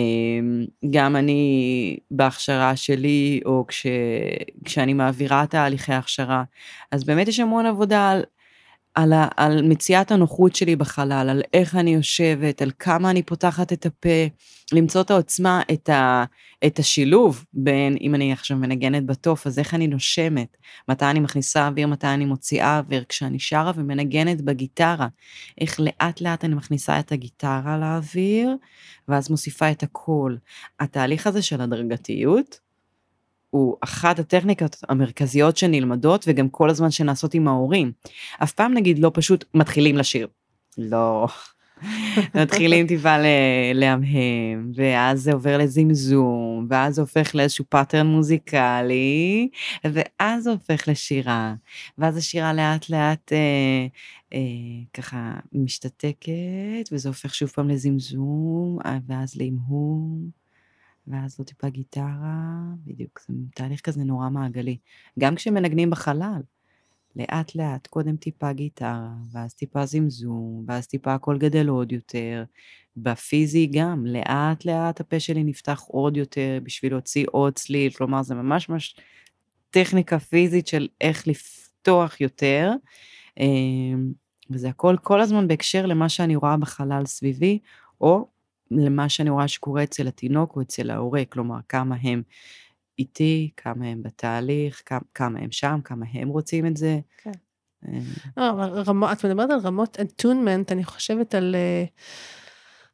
[0.90, 3.86] גם אני בהכשרה שלי, או כש,
[4.66, 6.44] כשאני מעבירה תהליכי הכשרה,
[6.92, 8.24] אז באמת יש המון עבודה על
[8.96, 13.74] על, ה, על מציאת הנוחות שלי בחלל, על איך אני יושבת, על כמה אני פותחת
[13.74, 14.28] את הפה,
[14.74, 16.24] למצוא את העוצמה, את, ה,
[16.66, 20.58] את השילוב בין, אם אני עכשיו מנגנת בתוף, אז איך אני נושמת,
[20.90, 25.08] מתי אני מכניסה אוויר, מתי אני מוציאה אוויר, כשאני שרה ומנגנת בגיטרה,
[25.62, 28.56] איך לאט לאט אני מכניסה את הגיטרה לאוויר,
[29.08, 30.38] ואז מוסיפה את הקול.
[30.80, 32.65] התהליך הזה של הדרגתיות,
[33.56, 37.92] הוא אחת הטכניקות המרכזיות שנלמדות וגם כל הזמן שנעשות עם ההורים.
[38.44, 40.28] אף פעם נגיד לא פשוט מתחילים לשיר.
[40.78, 41.28] לא.
[42.42, 43.16] מתחילים טיפה
[43.74, 49.50] להמהם, ואז זה עובר לזמזום, ואז זה הופך לאיזשהו pattern מוזיקלי,
[49.84, 51.54] ואז זה הופך לשירה,
[51.98, 53.88] ואז השירה לאט לאט אה,
[54.34, 54.40] אה,
[54.94, 60.45] ככה משתתקת, וזה הופך שוב פעם לזמזום, ואז להמהום.
[61.08, 64.78] ואז לא טיפה גיטרה, בדיוק, זה תהליך כזה נורא מעגלי.
[65.20, 66.42] גם כשמנגנים בחלל,
[67.16, 72.44] לאט לאט, קודם טיפה גיטרה, ואז טיפה זמזום, ואז טיפה הכל גדל עוד יותר.
[72.98, 78.36] בפיזי גם, לאט לאט הפה שלי נפתח עוד יותר בשביל להוציא עוד צליל, כלומר זה
[78.36, 78.96] ממש ממש
[79.70, 82.72] טכניקה פיזית של איך לפתוח יותר.
[83.40, 84.12] אמ,
[84.50, 87.60] וזה הכל כל הזמן בהקשר למה שאני רואה בחלל סביבי,
[88.02, 88.28] או
[88.72, 92.22] למה שאני רואה שקורה אצל התינוק או אצל ההורה, כלומר כמה הם
[93.00, 97.00] איתי, כמה הם בתהליך, כמה, כמה הם שם, כמה הם רוצים את זה.
[97.24, 97.32] כן.
[97.88, 98.00] אה.
[98.38, 98.44] לא,
[98.88, 101.86] רמות, את מדברת על רמות אטונמנט, אני חושבת על, אה,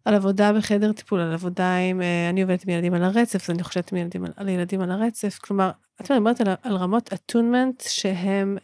[0.05, 3.55] על עבודה בחדר טיפול, על עבודה עם, אה, אני עובדת עם ילדים על הרצף, אז
[3.55, 7.84] אני חושבת עם ילדים, על ילדים על הרצף, כלומר, את מדברת על, על רמות אטונמנט
[7.88, 8.57] שהם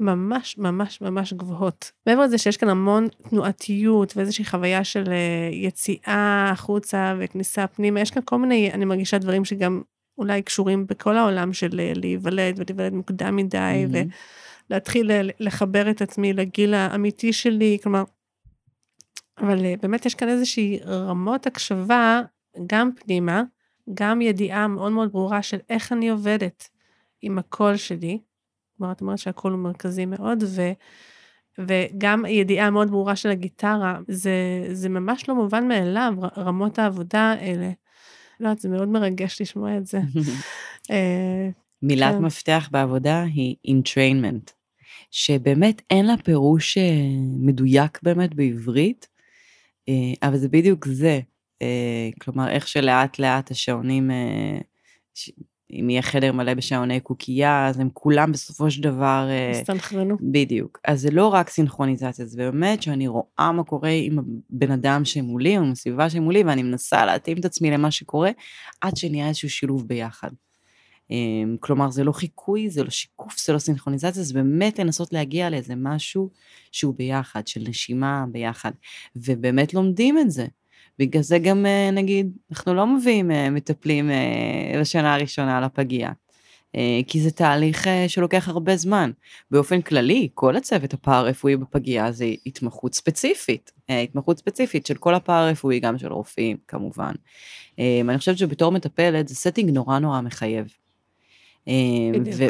[0.00, 1.92] ממש ממש ממש גבוהות.
[2.06, 8.10] מעבר לזה שיש כאן המון תנועתיות ואיזושהי חוויה של אה, יציאה החוצה וכניסה פנימה, יש
[8.10, 9.82] כאן כל מיני, אני מרגישה דברים שגם
[10.18, 14.68] אולי קשורים בכל העולם של אה, להיוולד ולהיוולד מוקדם מדי, mm-hmm.
[14.70, 18.04] ולהתחיל אה, לחבר את עצמי לגיל האמיתי שלי, כלומר,
[19.38, 22.20] אבל באמת יש כאן איזושהי רמות הקשבה,
[22.66, 23.42] גם פנימה,
[23.94, 26.68] גם ידיעה מאוד מאוד ברורה של איך אני עובדת
[27.22, 28.18] עם הקול שלי,
[28.76, 30.62] כלומר, את אומרת שהכל הוא מרכזי מאוד, ו,
[31.58, 34.32] וגם ידיעה מאוד ברורה של הגיטרה, זה,
[34.72, 37.70] זה ממש לא מובן מאליו, רמות העבודה האלה.
[38.40, 40.00] לא יודעת, זה מאוד מרגש לשמוע את זה.
[40.90, 41.48] אה,
[41.82, 42.24] מילת כן.
[42.24, 44.52] מפתח בעבודה היא entrainment,
[45.10, 46.82] שבאמת אין לה פירוש אה,
[47.38, 49.08] מדויק באמת בעברית,
[49.88, 51.20] אה, אבל זה בדיוק זה.
[52.20, 54.10] כלומר, איך שלאט לאט השעונים
[55.72, 59.28] אם יהיה חדר מלא בשעוני קוקייה, אז הם כולם בסופו של דבר...
[59.50, 60.14] הסתנכרנו.
[60.14, 60.80] Uh, בדיוק.
[60.84, 65.58] אז זה לא רק סינכרוניזציה, זה באמת שאני רואה מה קורה עם הבן אדם שמולי,
[65.58, 68.30] או עם הסביבה שמולי, ואני מנסה להתאים את עצמי למה שקורה,
[68.80, 70.30] עד שנהיה איזשהו שילוב ביחד.
[71.10, 71.12] Um,
[71.60, 75.74] כלומר, זה לא חיקוי, זה לא שיקוף, זה לא סינכרוניזציה, זה באמת לנסות להגיע לאיזה
[75.76, 76.30] משהו
[76.72, 78.72] שהוא ביחד, של נשימה ביחד.
[79.16, 80.46] ובאמת לומדים את זה.
[80.98, 86.12] בגלל זה גם, אה, נגיד, אנחנו לא מביאים אה, מטפלים אה, הראשונה לפגייה.
[87.06, 89.10] כי זה תהליך שלוקח הרבה זמן.
[89.50, 95.98] באופן כללי, כל הצוות הפארה-רפואי בפגייה זה התמחות ספציפית, התמחות ספציפית של כל הפארה-רפואי, גם
[95.98, 97.12] של רופאים כמובן.
[97.78, 100.66] אני חושבת שבתור מטפלת זה setting נורא נורא מחייב.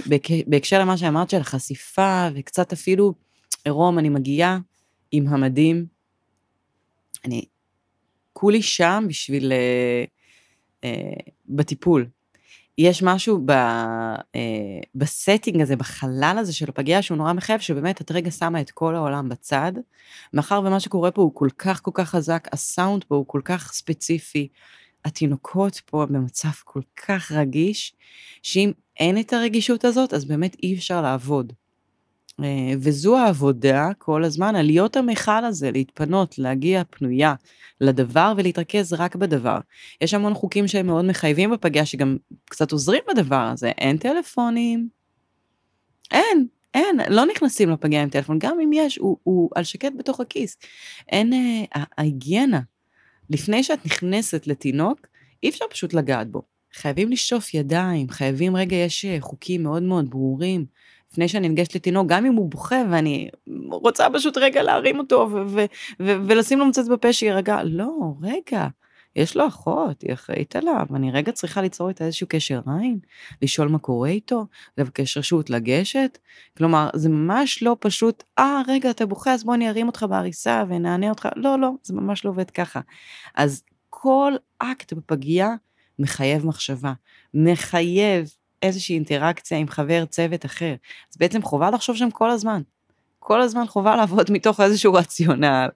[0.07, 3.15] ובהקשר למה שאמרת של החשיפה, וקצת אפילו,
[3.65, 4.59] עירום, אני מגיעה
[5.13, 5.87] עם המדים,
[7.25, 7.45] אני
[8.39, 9.53] כולי שם בשביל,
[11.49, 12.07] בטיפול.
[12.79, 18.01] יש משהו ב, אה, ב setting הזה, בחלל הזה של הפגייה, שהוא נורא מחייב, שבאמת
[18.01, 19.73] את רגע שמה את כל העולם בצד,
[20.33, 23.73] מאחר ומה שקורה פה הוא כל כך כל כך חזק, הסאונד פה הוא כל כך
[23.73, 24.49] ספציפי,
[25.05, 27.95] התינוקות פה במצב כל כך רגיש,
[28.43, 31.53] שאם אין את הרגישות הזאת, אז באמת אי אפשר לעבוד.
[32.45, 37.35] אה, וזו העבודה כל הזמן, על להיות המכל הזה, להתפנות, להגיע פנויה
[37.81, 39.59] לדבר ולהתרכז רק בדבר.
[40.01, 43.69] יש המון חוקים שהם מאוד מחייבים בפגיעה, שגם קצת עוזרים בדבר הזה.
[43.69, 44.89] אין טלפונים,
[46.11, 50.21] אין, אין, לא נכנסים לפגיעה עם טלפון, גם אם יש, הוא, הוא על שקט בתוך
[50.21, 50.57] הכיס.
[51.09, 52.61] אין, אה, ההיגיינה,
[53.31, 55.07] לפני שאת נכנסת לתינוק,
[55.43, 56.43] אי אפשר פשוט לגעת בו.
[56.73, 60.67] חייבים לשטוף ידיים, חייבים, רגע, יש אה, חוקים מאוד מאוד ברורים.
[61.17, 63.29] לפני שאני ניגשת לתינוק, גם אם הוא בוכה ואני
[63.71, 65.29] רוצה פשוט רגע להרים אותו
[66.01, 68.67] ולשים לו מצץ בפה שיירגע, לא, רגע,
[69.17, 72.99] יש לו אחות, היא אחראית עליו, אני רגע צריכה ליצור איתה איזשהו קשר עין,
[73.43, 74.47] לשאול מה קורה איתו,
[74.79, 76.19] לבקש רשות לגשת,
[76.57, 80.65] כלומר, זה ממש לא פשוט, אה, רגע, אתה בוכה, אז בוא אני ארים אותך בעריסה
[80.69, 82.81] ונענה אותך, לא, לא, זה ממש לא עובד ככה.
[83.35, 85.55] אז כל אקט בפגייה
[85.99, 86.93] מחייב מחשבה,
[87.35, 88.29] מחייב
[88.63, 90.75] איזושהי אינטראקציה עם חבר צוות אחר.
[91.13, 92.63] אז בעצם חובה לחשוב שם כל הזמן.
[93.19, 95.69] כל הזמן חובה לעבוד מתוך איזשהו רציונל,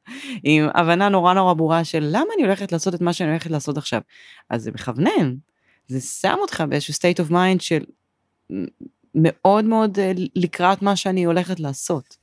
[0.44, 3.78] עם הבנה נורא נורא ברורה של למה אני הולכת לעשות את מה שאני הולכת לעשות
[3.78, 4.00] עכשיו.
[4.50, 5.34] אז זה מכוונן,
[5.86, 7.84] זה שם אותך באיזשהו state of mind של
[9.14, 12.16] מאוד מאוד אה, לקראת מה שאני הולכת לעשות.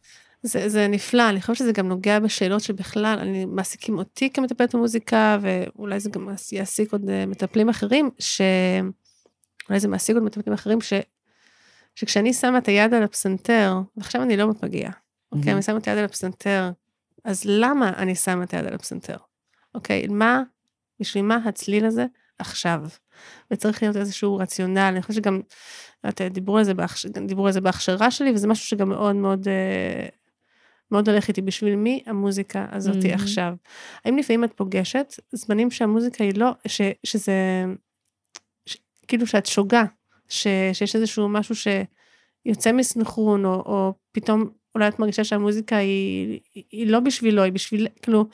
[0.44, 5.38] זה, זה נפלא, אני חושבת שזה גם נוגע בשאלות שבכלל, אני מעסיקים אותי כמטפלת במוזיקה,
[5.42, 8.42] ואולי זה גם יעסיק עוד אה, מטפלים אחרים, ש...
[9.70, 10.94] אולי זה מעסיק עוד מטפלים אחרים, ש,
[11.96, 14.92] שכשאני שמה את היד על הפסנתר, ועכשיו אני לא בפגיעה,
[15.32, 16.72] אוקיי, אני שמה את היד על הפסנתר,
[17.24, 19.18] אז למה אני שמה את היד על הפסנתר?
[19.76, 20.44] אוקיי, מה,
[21.00, 22.06] בשביל מה הצליל הזה
[22.40, 22.82] עכשיו?
[23.52, 25.42] וצריך להיות איזשהו רציונל, אני חושבת שגם,
[26.10, 27.06] את, דיברו על זה, בהכש...
[27.06, 30.08] דיברו על זה בהכשרה שלי, וזה משהו שגם מאוד מאוד, אה,
[30.92, 33.14] מאוד הולך איתי, בשביל מי המוזיקה הזאת mm-hmm.
[33.14, 33.54] עכשיו?
[34.06, 37.34] האם לפעמים את פוגשת זמנים שהמוזיקה היא לא, ש, שזה,
[39.08, 39.84] כאילו שאת שוגה,
[40.30, 46.40] ש, שיש איזשהו משהו שיוצא מסנכרון, או, או פתאום אולי את מרגישה שהמוזיקה היא,
[46.72, 48.26] היא לא בשבילו, היא בשביל, כאילו,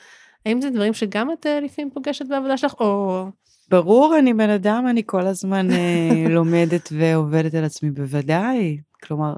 [0.46, 3.24] האם זה דברים שגם את אה, לפעמים פוגשת בעבודה שלך, או...
[3.68, 8.78] ברור, אני בן אדם, אני כל הזמן אה, לומדת ועובדת על עצמי, בוודאי.
[9.02, 9.34] כלומר,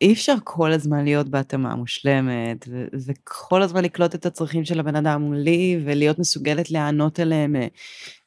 [0.00, 2.68] אי אפשר כל הזמן להיות בהתאמה מושלמת,
[3.06, 7.66] וכל הזמן לקלוט את הצרכים של הבן אדם מולי, ולהיות מסוגלת להיענות אליהם אה,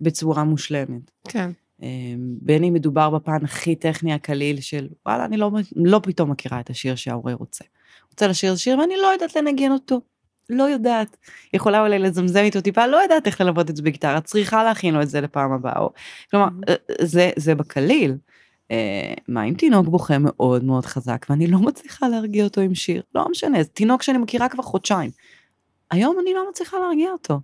[0.01, 1.11] בצורה מושלמת.
[1.27, 1.51] כן.
[1.83, 6.59] אמ, בין אם מדובר בפן הכי טכני הקליל של וואלה, אני לא, לא פתאום מכירה
[6.59, 7.65] את השיר שההורה רוצה.
[8.11, 10.01] רוצה לשיר שיר ואני לא יודעת לנגן אותו.
[10.49, 11.17] לא יודעת.
[11.53, 15.01] יכולה אולי לזמזם איתו טיפה, לא יודעת איך ללוות את זה בגיטרה, צריכה להכין לו
[15.01, 15.79] את זה לפעם הבאה.
[15.79, 15.89] או...
[16.31, 18.15] כלומר, אה, זה, זה בקליל.
[18.71, 23.03] אה, מה אם תינוק בוכה מאוד מאוד חזק ואני לא מצליחה להרגיע אותו עם שיר?
[23.15, 25.11] לא משנה, זה תינוק שאני מכירה כבר חודשיים.
[25.91, 27.39] היום אני לא מצליחה להרגיע אותו.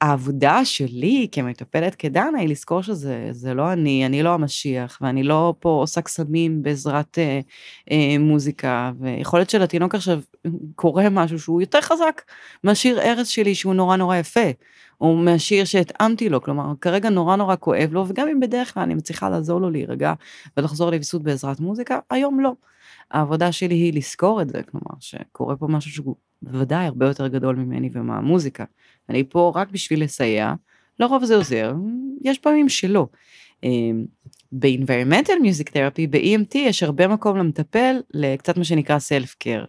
[0.00, 5.68] העבודה שלי כמטפלת כדנה היא לזכור שזה לא אני, אני לא המשיח, ואני לא פה
[5.68, 7.40] עושה קסמים בעזרת אה,
[7.90, 10.20] אה, מוזיקה, ויכול להיות שלתינוק עכשיו
[10.74, 12.22] קורה משהו שהוא יותר חזק
[12.64, 14.50] מהשיר ארץ שלי שהוא נורא נורא יפה,
[15.00, 18.94] או מהשיר שהתאמתי לו, כלומר כרגע נורא נורא כואב לו, וגם אם בדרך כלל אני
[18.94, 20.12] מצליחה לעזור לו להירגע
[20.56, 22.52] ולחזור לוויסות בעזרת מוזיקה, היום לא.
[23.10, 27.56] העבודה שלי היא לזכור את זה, כלומר שקורה פה משהו שהוא בוודאי הרבה יותר גדול
[27.56, 28.64] ממני ומהמוזיקה.
[29.08, 30.54] אני פה רק בשביל לסייע,
[31.00, 31.74] לרוב זה עוזר,
[32.22, 33.06] יש פעמים שלא.
[33.62, 34.04] אמ,
[34.52, 39.66] ב-environmental music therapy, ב-EMT יש הרבה מקום למטפל לקצת מה שנקרא self care.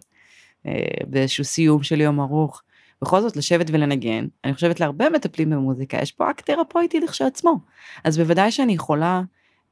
[0.66, 2.62] אה, באיזשהו סיום של יום ארוך.
[3.02, 7.58] בכל זאת לשבת ולנגן, אני חושבת להרבה מטפלים במוזיקה, יש פה אקט תרפויטי לכשעצמו.
[8.04, 9.22] אז בוודאי שאני יכולה,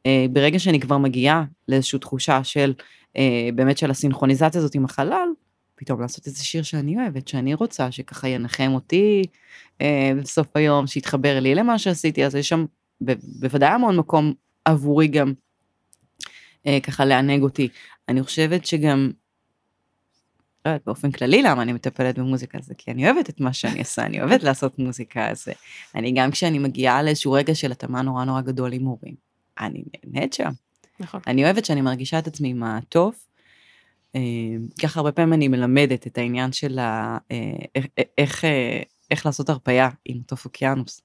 [0.07, 2.75] אה, ברגע שאני כבר מגיעה לאיזושהי תחושה של,
[3.17, 5.29] אה, באמת של הסינכרוניזציה הזאת עם החלל,
[5.79, 9.23] פתאום לעשות איזה שיר שאני אוהבת, שאני רוצה, שככה ינחם אותי
[9.81, 12.65] אה, בסוף היום, שיתחבר לי למה שעשיתי, אז יש שם
[13.05, 15.33] ב- בוודאי המון מקום עבורי גם
[16.67, 17.69] אה, ככה לענג אותי.
[18.09, 19.11] אני חושבת שגם,
[20.67, 23.79] לא יודעת, באופן כללי למה אני מטפלת במוזיקה זה כי אני אוהבת את מה שאני
[23.79, 25.49] עושה, אני אוהבת לעשות מוזיקה, אז
[25.95, 29.15] אני גם כשאני מגיעה לאיזשהו רגע של התאמה נורא נורא גדול עם הורים,
[29.61, 30.51] אני נהנית שם.
[31.01, 31.21] נכון.
[31.27, 33.15] אני אוהבת שאני מרגישה את עצמי עם הטוב.
[34.17, 34.21] אה,
[34.83, 37.19] ככה הרבה פעמים אני מלמדת את העניין של ה...
[37.31, 37.37] אה,
[37.75, 37.87] איך,
[38.19, 41.03] איך, אה, איך לעשות הרפייה עם תוף אוקיינוס.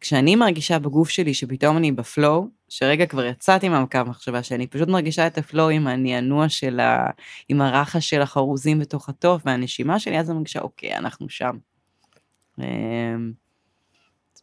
[0.00, 5.26] כשאני מרגישה בגוף שלי שפתאום אני בפלואו, שרגע כבר יצאתי מהמקו המחשבה שאני פשוט מרגישה
[5.26, 7.06] את הפלואו עם הנענוע של ה...
[7.48, 11.56] עם הרחש של החרוזים בתוך התוף והנשימה שלי, אז אני מרגישה, אוקיי, אנחנו שם.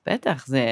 [0.05, 0.65] בטח, זה,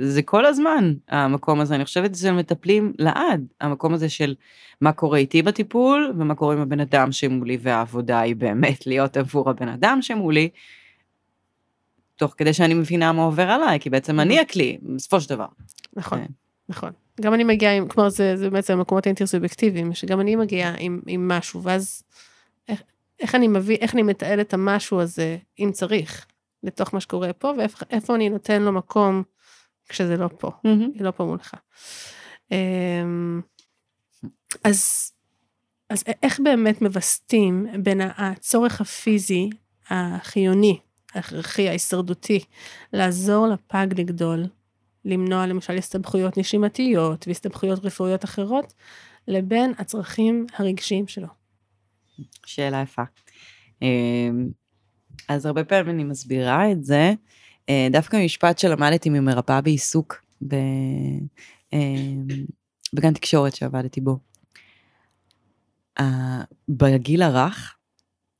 [0.00, 4.34] זה כל הזמן המקום הזה, אני חושבת שזה מטפלים לעד, המקום הזה של
[4.80, 9.50] מה קורה איתי בטיפול ומה קורה עם הבן אדם שמולי, והעבודה היא באמת להיות עבור
[9.50, 10.48] הבן אדם שמולי,
[12.16, 14.46] תוך כדי שאני מבינה מה עובר עליי, כי בעצם אני נכון.
[14.46, 15.46] הכלי, בסופו של דבר.
[15.96, 16.32] נכון, כן.
[16.68, 16.90] נכון.
[17.20, 21.28] גם אני מגיעה עם, כלומר זה, זה בעצם המקומות האינטרסובייקטיביים, שגם אני מגיעה עם, עם
[21.28, 22.02] משהו, ואז
[22.68, 22.82] איך,
[23.20, 26.26] איך אני מביא, איך אני מתעל את המשהו הזה, אם צריך.
[26.64, 29.22] לתוך מה שקורה פה, ואיפה אני נותן לו מקום
[29.88, 30.94] כשזה לא פה, mm-hmm.
[30.94, 31.54] היא לא פה מולך.
[32.50, 33.40] אמ,
[34.64, 35.12] אז,
[35.90, 39.50] אז איך באמת מווסתים בין הצורך הפיזי
[39.90, 40.78] החיוני,
[41.14, 42.44] ההכרחי, ההישרדותי,
[42.92, 44.44] לעזור לפג לגדול,
[45.04, 48.74] למנוע למשל הסתבכויות נשימתיות והסתבכויות רפואיות אחרות,
[49.28, 51.28] לבין הצרכים הרגשיים שלו.
[52.46, 53.02] שאלה יפה.
[55.28, 57.12] אז הרבה פעמים אני מסבירה את זה,
[57.68, 60.54] אה, דווקא משפט שלמדתי ממרפאה בעיסוק ב...
[61.72, 61.78] אה,
[62.94, 64.18] בגן תקשורת שעבדתי בו.
[66.68, 67.76] בגיל הרך,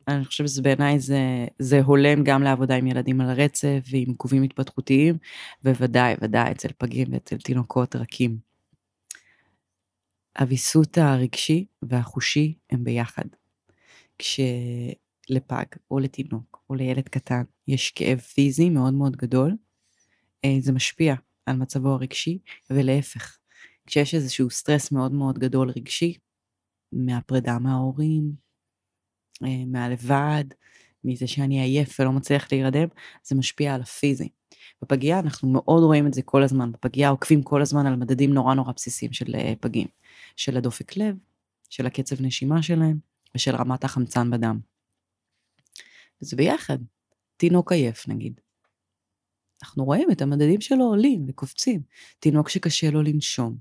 [0.08, 5.18] אני חושבת שבעיניי זה, זה הולם גם לעבודה עם ילדים על הרצף ועם עיכובים התפתחותיים,
[5.64, 8.38] ובוודאי, ודאי אצל פגים ואצל תינוקות רכים.
[10.38, 13.24] הוויסות הרגשי והחושי הם ביחד.
[15.24, 17.42] כשלפג או לתינוק או לילד קטן.
[17.68, 19.56] יש כאב פיזי מאוד מאוד גדול,
[20.44, 21.14] אה, זה משפיע
[21.46, 22.38] על מצבו הרגשי,
[22.70, 23.38] ולהפך,
[23.86, 26.14] כשיש איזשהו סטרס מאוד מאוד גדול רגשי,
[26.92, 28.32] מהפרידה מההורים,
[29.44, 30.44] אה, מהלבד,
[31.04, 32.88] מזה שאני עייף ולא מצליח להירדם,
[33.24, 34.28] זה משפיע על הפיזי.
[34.82, 38.54] בפגייה אנחנו מאוד רואים את זה כל הזמן, בפגייה עוקבים כל הזמן על מדדים נורא
[38.54, 39.86] נורא בסיסיים של אה, פגים,
[40.36, 41.16] של הדופק לב,
[41.70, 42.98] של הקצב נשימה שלהם
[43.34, 44.73] ושל רמת החמצן בדם.
[46.22, 46.78] וזה ביחד.
[47.36, 48.40] תינוק עייף נגיד.
[49.62, 51.80] אנחנו רואים את המדדים שלו עולים וקופצים.
[52.18, 53.56] תינוק שקשה לו לנשום.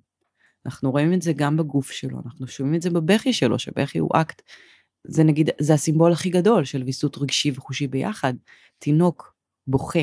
[0.66, 4.10] אנחנו רואים את זה גם בגוף שלו, אנחנו שומעים את זה בבכי שלו, שבכי הוא
[4.13, 4.42] אקט.
[5.04, 8.34] זה נגיד, זה הסימבול הכי גדול של ויסות רגשי וחושי ביחד.
[8.80, 9.36] תינוק
[9.68, 10.00] בוכה,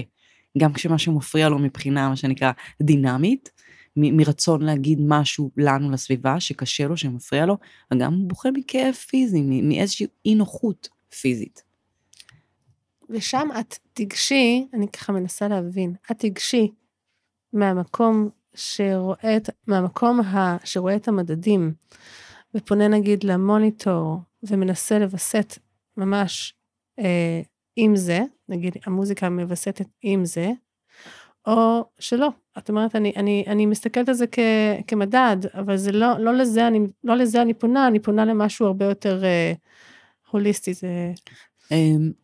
[0.58, 3.50] גם כשמה שמפריע לו מבחינה, מה שנקרא, דינמית,
[3.96, 7.56] מ- מרצון להגיד משהו לנו לסביבה שקשה לו, שמפריע לו,
[7.94, 10.88] וגם הוא בוכה מכאב פיזי, מאיזושהי אי נוחות
[11.20, 11.69] פיזית.
[13.10, 16.70] ושם את תיגשי, אני ככה מנסה להבין, את תיגשי
[17.52, 21.72] מהמקום שרואה את, מהמקום ה, שרואה את המדדים,
[22.54, 25.58] ופונה נגיד למוניטור, ומנסה לווסת
[25.96, 26.54] ממש
[26.98, 27.40] אה,
[27.76, 30.50] עם זה, נגיד המוזיקה מווסתת עם זה,
[31.46, 32.28] או שלא.
[32.58, 34.38] את אומרת, אני, אני, אני מסתכלת על זה כ,
[34.86, 38.84] כמדד, אבל זה לא, לא, לזה אני, לא לזה אני פונה, אני פונה למשהו הרבה
[38.84, 39.52] יותר אה,
[40.30, 40.74] הוליסטי.
[40.74, 41.12] זה...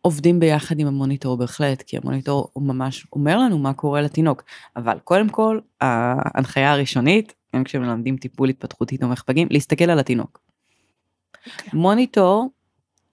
[0.01, 4.43] עובדים ביחד עם המוניטור בהחלט, כי המוניטור הוא ממש אומר לנו מה קורה לתינוק.
[4.75, 10.39] אבל קודם כל, ההנחיה הראשונית, גם כשמלמדים טיפול התפתחותי תומך פגים, להסתכל על התינוק.
[10.39, 11.49] Okay.
[11.63, 11.79] אוקיי.
[11.79, 12.49] מוניטור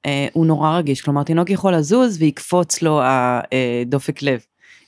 [0.06, 4.40] אה, הוא נורא רגיש, כלומר תינוק יכול לזוז ויקפוץ לו הדופק לב,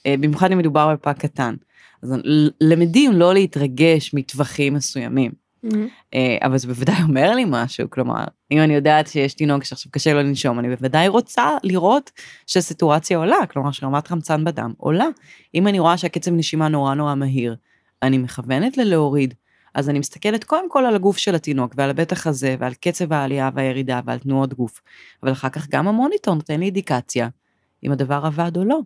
[0.06, 1.54] אה, במיוחד אם מדובר בפג קטן.
[2.02, 2.14] אז
[2.60, 5.45] למדים לא להתרגש מטווחים מסוימים.
[5.64, 5.76] Mm-hmm.
[6.14, 10.12] אה, אבל זה בוודאי אומר לי משהו, כלומר, אם אני יודעת שיש תינוק שעכשיו קשה
[10.12, 12.10] לו לנשום, אני בוודאי רוצה לראות
[12.46, 15.06] שהסיטואציה עולה, כלומר שרמת חמצן בדם עולה.
[15.54, 17.56] אם אני רואה שהקצב נשימה נורא נורא מהיר,
[18.02, 19.34] אני מכוונת ללהוריד,
[19.74, 23.50] אז אני מסתכלת קודם כל על הגוף של התינוק ועל הבטח הזה ועל קצב העלייה
[23.54, 24.80] והירידה ועל תנועות גוף,
[25.22, 27.28] אבל אחר כך גם המוניטור נותן לי אינדיקציה
[27.84, 28.80] אם הדבר עבד או לא,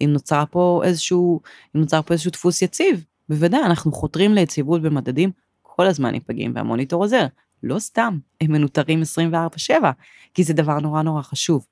[0.00, 1.40] אם נוצר פה איזשהו,
[1.76, 5.30] אם נוצר פה איזשהו דפוס יציב, בוודאי אנחנו חותרים ליציבות במדדים
[5.76, 7.26] כל הזמן ייפגעים והמוניטור עוזר.
[7.62, 9.72] לא סתם, הם מנוטרים 24/7,
[10.34, 11.66] כי זה דבר נורא נורא חשוב.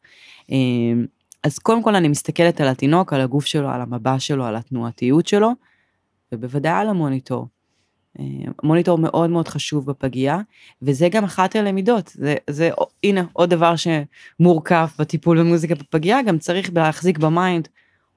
[0.50, 1.06] אמ,
[1.44, 5.26] אז קודם כל אני מסתכלת על התינוק, על הגוף שלו, על המבע שלו, על התנועתיות
[5.26, 5.50] שלו,
[6.32, 7.48] ובוודאי על המוניטור.
[8.18, 10.38] אמ, מוניטור מאוד מאוד חשוב בפגייה,
[10.82, 12.70] וזה גם אחת הלמידות, זה, זה
[13.04, 17.68] הנה עוד דבר שמורכב בטיפול במוזיקה בפגייה, גם צריך להחזיק ב mind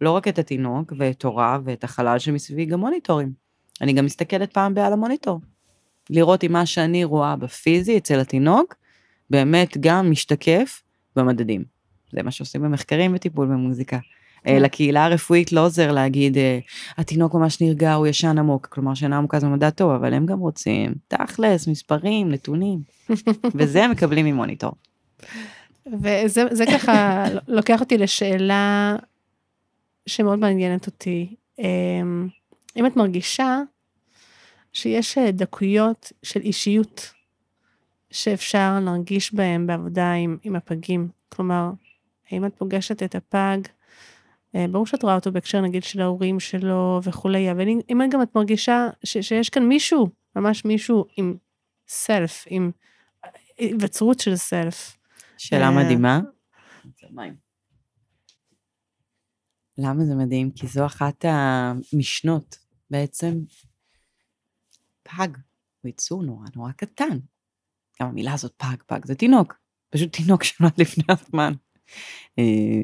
[0.02, 3.32] לא רק את התינוק ואת הוריו ואת החלל שמסביבי, גם מוניטורים.
[3.82, 5.40] אני גם מסתכלת פעם בפעם על המוניטור.
[6.10, 8.76] לראות אם מה שאני רואה בפיזי אצל התינוק,
[9.30, 10.84] באמת גם משתקף
[11.16, 11.64] במדדים.
[12.12, 14.00] זה מה שעושים במחקרים וטיפול במוזיקה.
[14.44, 14.62] כן.
[14.64, 16.38] לקהילה הרפואית לא עוזר להגיד,
[16.98, 20.40] התינוק ממש נרגע, הוא ישן עמוק, כלומר שינה עמוקה זה מדד טוב, אבל הם גם
[20.40, 22.80] רוצים תכלס, מספרים, נתונים,
[23.56, 24.72] וזה הם מקבלים ממוניטור.
[25.86, 28.96] וזה ככה לוקח אותי לשאלה
[30.06, 31.36] שמאוד מעניינת אותי.
[31.60, 32.28] אמ,
[32.78, 33.62] אם את מרגישה
[34.78, 37.14] שיש דקויות של אישיות
[38.12, 41.72] שאפשר להרגיש בהם בעבודה עם, עם הפגים, כלומר,
[42.32, 43.58] האם את פוגשת את הפג,
[44.56, 48.36] אה, ברור שאת רואה אותו בהקשר נגיד של ההורים שלו וכולי, אבל אם גם את
[48.36, 51.36] מרגישה ש, שיש כאן מישהו, ממש מישהו עם
[51.88, 52.72] סלף, עם
[53.58, 54.98] היווצרות של סלף.
[55.38, 56.20] שאלה אה, מדהימה.
[59.78, 60.52] למה זה מדהים?
[60.52, 62.58] כי זו אחת המשנות,
[62.92, 63.40] בעצם
[65.10, 65.28] פג
[65.82, 67.20] הוא יצור נורא נורא קטן.
[68.02, 69.54] גם המילה הזאת פג, פג זה תינוק,
[69.90, 71.54] פשוט תינוק שנולד לפני הזמן.
[72.40, 72.84] אה,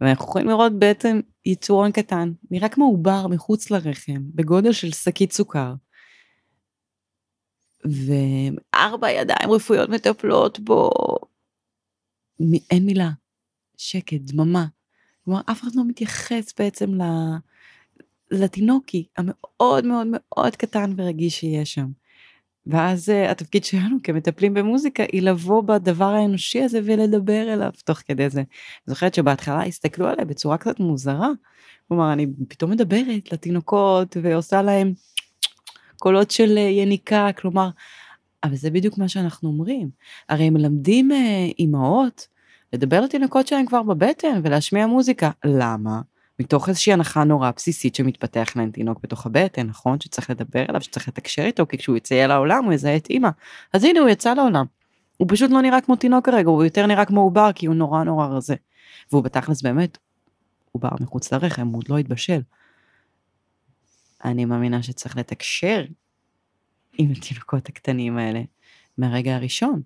[0.00, 5.74] ואנחנו יכולים לראות בעצם יצורון קטן, נראה כמו עובר מחוץ לרחם, בגודל של שקית סוכר.
[7.84, 10.90] וארבע ידיים רפואיות מטפלות בו,
[12.70, 13.10] אין מילה,
[13.76, 14.66] שקט, דממה.
[15.24, 16.94] כלומר, אף אחד לא מתייחס בעצם
[18.34, 21.86] לתינוקי המאוד מאוד מאוד קטן ורגיש שיש שם.
[22.66, 28.30] ואז uh, התפקיד שלנו כמטפלים במוזיקה היא לבוא בדבר האנושי הזה ולדבר אליו תוך כדי
[28.30, 28.42] זה.
[28.86, 31.28] זוכרת שבהתחלה הסתכלו עליי בצורה קצת מוזרה.
[31.88, 34.92] כלומר אני פתאום מדברת לתינוקות ועושה להם
[35.98, 37.68] קולות של uh, יניקה כלומר.
[38.44, 39.90] אבל זה בדיוק מה שאנחנו אומרים.
[40.28, 41.14] הרי הם מלמדים uh,
[41.58, 42.28] אימהות
[42.72, 45.30] לדבר לתינוקות שלהם כבר בבטן ולהשמיע מוזיקה.
[45.44, 46.00] למה?
[46.40, 50.00] מתוך איזושהי הנחה נורא בסיסית שמתפתח להם תינוק בתוך הבטן, נכון?
[50.00, 53.28] שצריך לדבר אליו, שצריך לתקשר איתו, כי כשהוא יצא לעולם הוא יזהה את אימא.
[53.72, 54.64] אז הנה הוא יצא לעולם.
[55.16, 58.04] הוא פשוט לא נראה כמו תינוק כרגע, הוא יותר נראה כמו עובר, כי הוא נורא
[58.04, 58.54] נורא רזה.
[59.12, 59.98] והוא בתכלס באמת
[60.72, 62.40] עובר מחוץ לרחם, הוא עוד לא התבשל.
[64.24, 65.84] אני מאמינה שצריך לתקשר
[66.98, 68.42] עם התינוקות הקטנים האלה
[68.98, 69.82] מהרגע הראשון.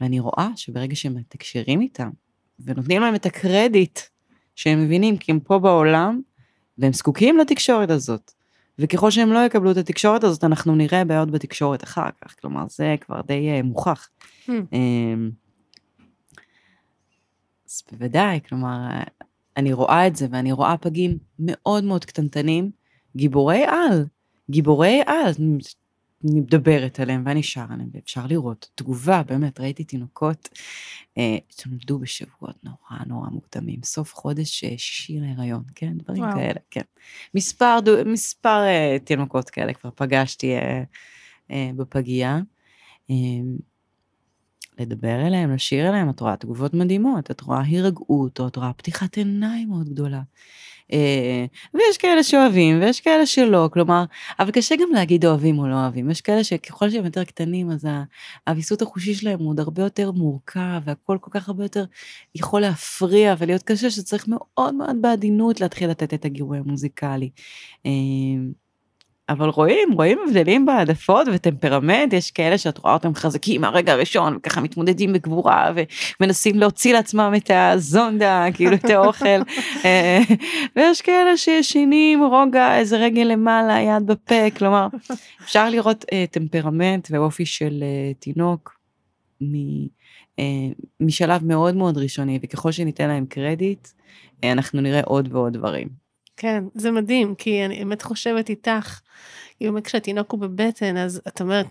[0.00, 2.10] ואני רואה שברגע שהם מתקשרים איתם,
[2.58, 4.00] ונותנים להם את הקרדיט
[4.56, 6.20] שהם מבינים כי הם פה בעולם,
[6.78, 8.32] והם זקוקים לתקשורת הזאת.
[8.78, 12.34] וככל שהם לא יקבלו את התקשורת הזאת, אנחנו נראה בעיות בתקשורת אחר כך.
[12.40, 14.08] כלומר, זה כבר די uh, מוכח.
[14.46, 14.50] Hmm.
[14.50, 14.76] Um,
[17.68, 18.88] אז בוודאי, כלומר,
[19.56, 22.70] אני רואה את זה, ואני רואה פגים מאוד מאוד קטנטנים,
[23.16, 24.04] גיבורי על,
[24.50, 25.32] גיבורי על,
[26.30, 30.48] אני מדברת עליהם ואני שרה עליהם, ואפשר לראות תגובה, באמת, ראיתי תינוקות
[31.18, 36.34] אה, שנולדו בשבועות נורא נורא מוקדמים, סוף חודש אה, שישי להיריון, כן, דברים וואו.
[36.34, 36.80] כאלה, כן.
[37.34, 40.82] מספר, מספר אה, תינוקות כאלה כבר פגשתי אה,
[41.50, 42.40] אה, בפגייה.
[43.10, 43.14] אה,
[44.78, 49.16] לדבר אליהם, לשיר אליהם, את רואה תגובות מדהימות, את רואה הירגעות, או את רואה פתיחת
[49.16, 50.20] עיניים מאוד גדולה.
[50.92, 54.04] אה, ויש כאלה שאוהבים ויש כאלה שלא, כלומר,
[54.38, 57.88] אבל קשה גם להגיד אוהבים או לא אוהבים, יש כאלה שככל שהם יותר קטנים אז
[58.48, 61.84] הוויסות החושי שלהם הוא עוד הרבה יותר מורכב והכל כל כך הרבה יותר
[62.34, 67.30] יכול להפריע ולהיות קשה שצריך מאוד מאוד בעדינות להתחיל לתת את הגירוי המוזיקלי.
[69.28, 74.60] אבל רואים, רואים הבדלים בהעדפות וטמפרמנט, יש כאלה שאת רואה אותם חזקים מהרגע הראשון, וככה
[74.60, 75.72] מתמודדים בגבורה
[76.20, 79.26] ומנסים להוציא לעצמם את הזונדה, כאילו את האוכל,
[79.84, 80.20] אה,
[80.76, 84.86] ויש כאלה שישנים רוגע, איזה רגל למעלה, יד בפה, כלומר,
[85.44, 88.80] אפשר לראות uh, טמפרמנט ואופי של uh, תינוק
[89.40, 89.54] מ,
[89.84, 90.40] uh,
[91.00, 96.05] משלב מאוד מאוד ראשוני, וככל שניתן להם קרדיט, uh, אנחנו נראה עוד ועוד דברים.
[96.36, 99.00] כן, זה מדהים, כי אני באמת חושבת איתך,
[99.60, 101.66] אם כשהתינוק הוא בבטן, אז את אומרת,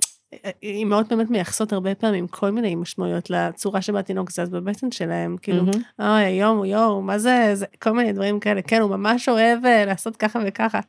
[0.63, 5.63] אימהות באמת מייחסות הרבה פעמים כל מיני משמעויות לצורה שבה התינוק זז בבטן שלהם, כאילו,
[5.99, 9.65] אוי, היום הוא יואו, מה זה, זה, כל מיני דברים כאלה, כן, הוא ממש אוהב
[9.65, 10.79] אה, לעשות ככה וככה.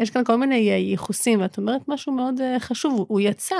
[0.00, 3.56] יש כאן כל מיני אה, ייחוסים, ואת אומרת משהו מאוד אה, חשוב, הוא יצא,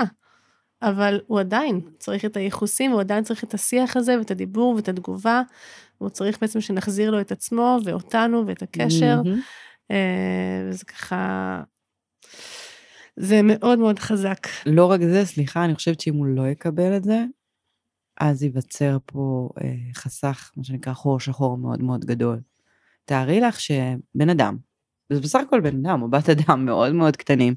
[0.82, 4.88] אבל הוא עדיין צריך את הייחוסים, הוא עדיין צריך את השיח הזה, ואת הדיבור, ואת
[4.88, 5.42] התגובה,
[5.98, 9.20] הוא צריך בעצם שנחזיר לו את עצמו ואותנו ואת הקשר.
[9.24, 9.92] Mm-hmm.
[10.68, 11.62] וזה ככה,
[13.16, 14.46] זה מאוד מאוד חזק.
[14.66, 17.24] לא רק זה, סליחה, אני חושבת שאם הוא לא יקבל את זה,
[18.20, 22.40] אז ייווצר פה אה, חסך, מה שנקרא חור שחור מאוד מאוד גדול.
[23.04, 24.56] תארי לך שבן אדם,
[25.12, 27.54] זה בסך הכל בן אדם או בת אדם מאוד מאוד קטנים,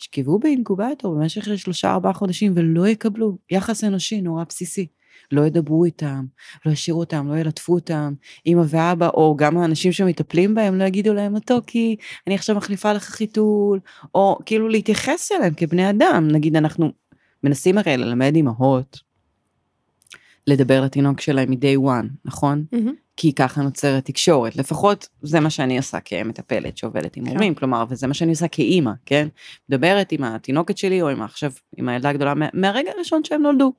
[0.00, 4.86] ישכבו באינקובטור במשך שלושה ארבעה חודשים ולא יקבלו יחס אנושי נורא בסיסי.
[5.32, 6.24] לא ידברו איתם,
[6.66, 8.14] לא ישאירו אותם, לא ילטפו אותם,
[8.46, 11.96] אמא ואבא, או גם האנשים שמטפלים בהם לא יגידו להם, מתוקי,
[12.26, 13.80] אני עכשיו מחליפה לך חיתול,
[14.14, 16.92] או כאילו להתייחס אליהם כבני אדם, נגיד אנחנו
[17.44, 19.00] מנסים הרי ללמד אמהות,
[20.46, 22.64] לדבר לתינוק שלהם מ-day one, נכון?
[22.72, 22.94] מהמם.
[23.16, 27.30] כי ככה נוצרת תקשורת, לפחות זה מה שאני עושה כמטפלת שעובדת עם כן.
[27.30, 29.28] הורים, כלומר, וזה מה שאני עושה כאימא, כן?
[29.68, 33.72] מדברת עם התינוקת שלי או עם עכשיו, עם הילדה הגדולה, מה- מהרגע הראשון שהם נולדו.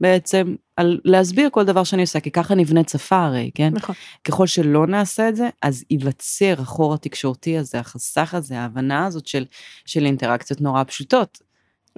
[0.00, 3.72] בעצם על להסביר כל דבר שאני עושה, כי ככה נבנית שפה הרי, כן?
[3.74, 3.94] נכון.
[4.24, 9.44] ככל שלא נעשה את זה, אז ייווצר החור התקשורתי הזה, החסך הזה, ההבנה הזאת של,
[9.86, 11.38] של אינטראקציות נורא פשוטות.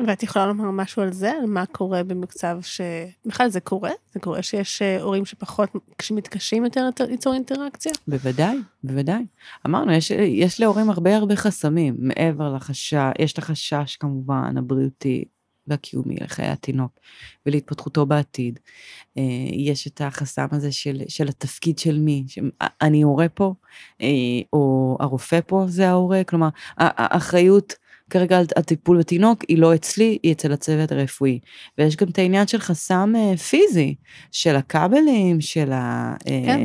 [0.06, 2.80] ואת יכולה לומר משהו על זה, על מה קורה במצב ש...
[3.26, 3.90] בכלל זה קורה?
[4.14, 5.70] זה קורה שיש אה, הורים שפחות,
[6.02, 7.92] שמתקשים יותר ליצור אינטראקציה?
[8.08, 9.26] בוודאי, בוודאי.
[9.66, 15.24] אמרנו, יש, יש להורים הרבה הרבה חסמים, מעבר לחשש, יש את החשש כמובן הבריאותי
[15.70, 16.92] והקיומי לחיי התינוק
[17.46, 18.58] ולהתפתחותו בעתיד.
[19.18, 23.54] אה, יש את החסם הזה של, של התפקיד של מי, שאני הורה פה,
[24.02, 24.06] אה,
[24.52, 27.74] או הרופא פה זה ההורה, כלומר, האחריות
[28.10, 31.38] כרגע על הטיפול בתינוק היא לא אצלי, היא אצל הצוות הרפואי.
[31.78, 33.94] ויש גם את העניין של חסם אה, פיזי,
[34.32, 36.60] של הכבלים, של, ה, כן.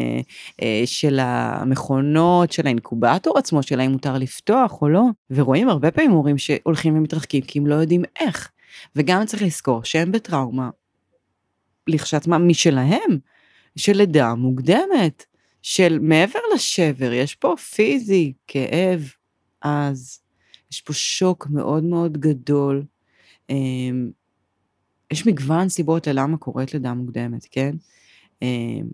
[0.85, 5.03] של המכונות, של האינקובטור עצמו, של האם מותר לפתוח או לא.
[5.31, 8.51] ורואים הרבה פעמים הורים שהולכים ומתרחקים כי הם לא יודעים איך.
[8.95, 10.69] וגם צריך לזכור שהם בטראומה,
[11.87, 13.17] לכשעצמם משלהם,
[13.75, 15.25] של לידה מוקדמת,
[15.61, 19.11] של מעבר לשבר, יש פה פיזי, כאב,
[19.61, 20.21] אז
[20.71, 22.83] יש פה שוק מאוד מאוד גדול.
[23.49, 24.11] אמ,
[25.11, 27.75] יש מגוון סיבות ללמה קורית לידה מוקדמת, כן?
[28.41, 28.87] אמ,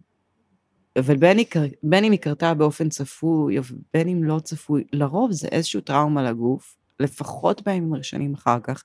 [1.00, 5.32] אבל בין, היא, קר- בין אם היא קרתה באופן צפוי, ובין אם לא צפוי, לרוב
[5.32, 8.84] זה איזשהו טראומה לגוף, לפחות בימים הראשונים אחר כך.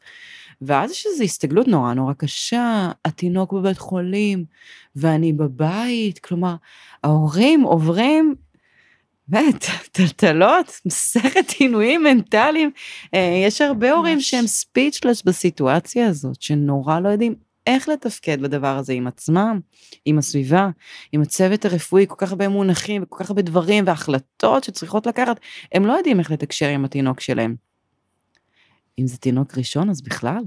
[0.62, 4.44] ואז יש איזו הסתגלות נורא נורא קשה, התינוק בבית חולים,
[4.96, 6.54] ואני בבית, כלומר,
[7.04, 8.34] ההורים עוברים
[9.28, 12.70] באמת, טלטלות, מסכת עינויים מנטליים.
[13.14, 14.20] אה, יש הרבה הורים.
[14.20, 17.34] שהם ספיצ'לס בסיטואציה הזאת, שנורא לא יודעים
[17.66, 19.60] איך לתפקד בדבר הזה עם עצמם,
[20.04, 20.68] עם הסביבה,
[21.12, 25.40] עם הצוות הרפואי, כל כך הרבה מונחים וכל כך הרבה דברים והחלטות שצריכות לקחת,
[25.72, 27.65] הם לא יודעים איך לתקשר עם התינוק שלהם.
[28.99, 30.42] אם זה תינוק ראשון, אז בכלל.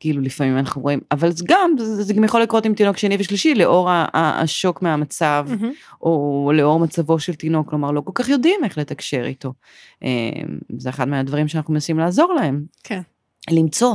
[0.00, 3.16] כאילו לפעמים אנחנו רואים, אבל זה גם, זה, זה גם יכול לקרות עם תינוק שני
[3.18, 5.72] ושלישי, לאור השוק מהמצב, מהמם.
[6.02, 9.52] או לאור מצבו של תינוק, כלומר לא כל כך יודעים איך לתקשר איתו.
[10.02, 10.08] אה,
[10.78, 13.00] זה אחד מהדברים שאנחנו מנסים לעזור להם, כן.
[13.50, 13.94] למצוא,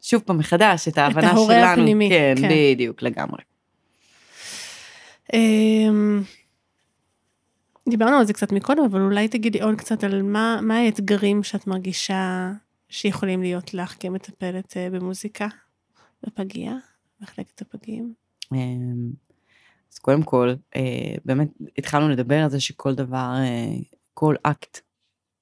[0.00, 1.72] שוב פעם מחדש, את ההבנה ההורה שלנו.
[1.72, 2.48] הפנימי, כן, כן.
[2.50, 3.42] בדיוק, לגמרי.
[5.32, 6.22] אמ,
[7.88, 11.66] דיברנו על זה קצת מקודם, אבל אולי תגידי עוד קצת על מה, מה האתגרים שאת
[11.66, 12.50] מרגישה
[12.92, 15.46] שיכולים להיות לך כמטפלת אה, במוזיקה
[16.22, 16.76] בפגייה,
[17.20, 18.14] מחלקת הפגים.
[18.52, 19.10] אמ,
[19.92, 23.74] אז קודם כל, אה, באמת התחלנו לדבר על זה שכל דבר, אה,
[24.14, 24.80] כל אקט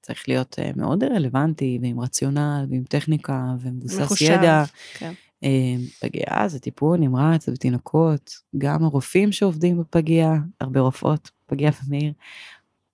[0.01, 4.63] צריך להיות מאוד רלוונטי ועם רציונל ועם טכניקה ומבוסס מחושב, ידע.
[4.93, 5.13] כן.
[5.43, 12.13] אה, פגייה זה טיפול נמרץ זה בתינוקות, גם הרופאים שעובדים בפגייה, הרבה רופאות, פגייה ומאיר,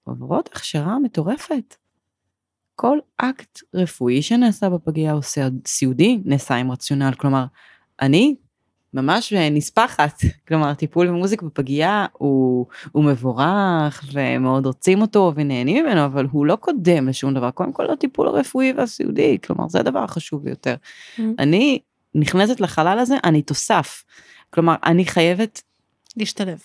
[0.04, 1.76] עוברות הכשרה מטורפת.
[2.80, 7.46] כל אקט רפואי שנעשה בפגייה או סיעוד- סיעודי נעשה עם רציונל, כלומר,
[8.02, 8.36] אני
[8.94, 10.14] ממש נספחת,
[10.48, 16.56] כלומר טיפול במוזיק בפגייה הוא, הוא מבורך ומאוד רוצים אותו ונהנים ממנו, אבל הוא לא
[16.56, 20.76] קודם לשום דבר, קודם כל לטיפול הרפואי והסיעודי, כלומר זה הדבר החשוב ביותר.
[21.18, 21.22] Mhm.
[21.40, 21.80] אני
[22.16, 24.04] נכנסת לחלל הזה, אני תוסף.
[24.50, 25.62] כלומר, אני חייבת
[26.18, 26.60] להשתלב.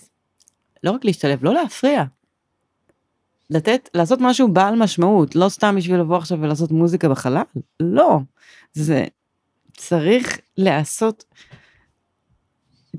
[0.82, 2.04] לא רק להשתלב, לא להפריע.
[3.52, 7.42] לתת, לעשות משהו בעל משמעות, לא סתם בשביל לבוא עכשיו ולעשות מוזיקה בחלל,
[7.80, 8.18] לא.
[8.72, 9.04] זה
[9.76, 11.24] צריך להיעשות,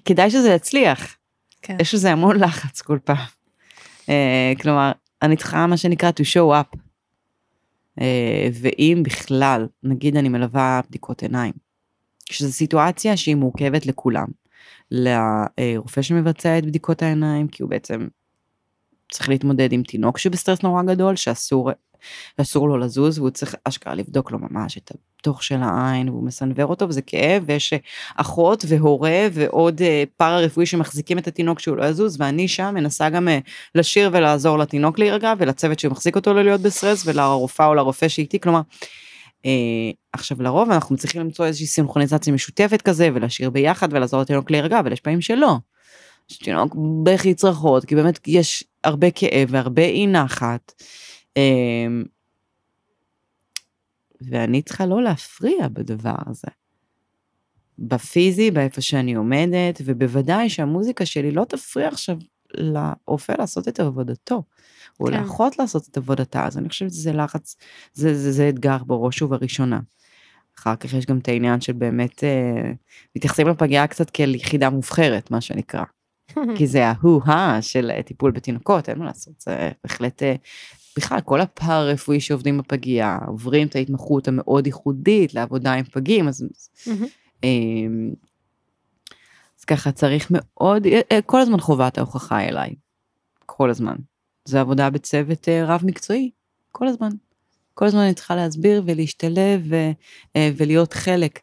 [0.05, 1.17] כדאי שזה יצליח.
[1.61, 1.77] כן.
[1.79, 3.25] יש לזה המון לחץ כל פעם.
[4.09, 4.91] אה, כלומר,
[5.21, 6.77] אני צריכה מה שנקרא to show up.
[8.01, 11.53] אה, ואם בכלל, נגיד אני מלווה בדיקות עיניים,
[12.31, 14.27] שזו סיטואציה שהיא מורכבת לכולם.
[14.91, 18.07] לרופא שמבצע את בדיקות העיניים, כי הוא בעצם
[19.14, 21.72] צריך להתמודד עם תינוק שבסטרס נורא גדול, שאסור,
[22.38, 26.66] אסור לו לזוז, והוא צריך אשכרה לבדוק לו ממש את התוך של העין, והוא מסנוור
[26.66, 27.74] אותו, וזה כאב, ויש
[28.16, 33.09] אחות והורה ועוד אה, פארה רפואי שמחזיקים את התינוק שהוא לא יזוז, ואני שם מנסה
[33.09, 33.39] גם אה,
[33.76, 38.61] לשיר ולעזור לתינוק להירגע, ולצוות שמחזיק אותו לא להיות בסטרס, ולרופאה או לרופא שאיתי, כלומר,
[39.45, 39.51] אה,
[40.14, 44.93] עכשיו לרוב אנחנו צריכים למצוא איזושהי סינכרוניזציה משותפת כזה, ולשיר ביחד ולעזור לתינוק להירגע, אבל
[44.93, 45.57] יש פעמים שלא.
[46.32, 50.73] יש תינוק בכי צרחות, כי באמת יש הרבה כאב והרבה אי נחת.
[51.38, 51.88] אה,
[54.21, 56.47] ואני צריכה לא להפריע בדבר הזה.
[57.79, 62.17] בפיזי, באיפה שאני עומדת, ובוודאי שהמוזיקה שלי לא תפריע עכשיו
[62.53, 64.43] לרופא לעשות את עבודתו,
[64.99, 65.13] או כן.
[65.13, 67.55] לאחות לעשות את עבודתה, אז אני חושבת שזה לחץ,
[67.93, 69.79] זה, זה, זה אתגר בראש ובראשונה.
[70.59, 72.71] אחר כך יש גם את העניין של באמת, אה,
[73.15, 75.84] מתייחסים לפגייה קצת כאל יחידה מובחרת, מה שנקרא.
[76.57, 80.36] כי זה ההוא-הא של אה, טיפול בתינוקות, אין מה לעשות, זה בהחלט, אה,
[80.97, 86.47] בכלל, כל הפארה רפואי שעובדים בפגייה, עוברים את ההתמחות המאוד ייחודית לעבודה עם פגים, אז,
[87.43, 88.13] אמ,
[89.59, 92.75] אז ככה צריך מאוד, אה, כל הזמן חובת ההוכחה אליי,
[93.45, 93.95] כל הזמן.
[94.45, 96.31] זה עבודה בצוות רב מקצועי,
[96.71, 97.09] כל הזמן.
[97.73, 99.75] כל הזמן אני צריכה להסביר ולהשתלב ו,
[100.57, 101.39] ולהיות חלק,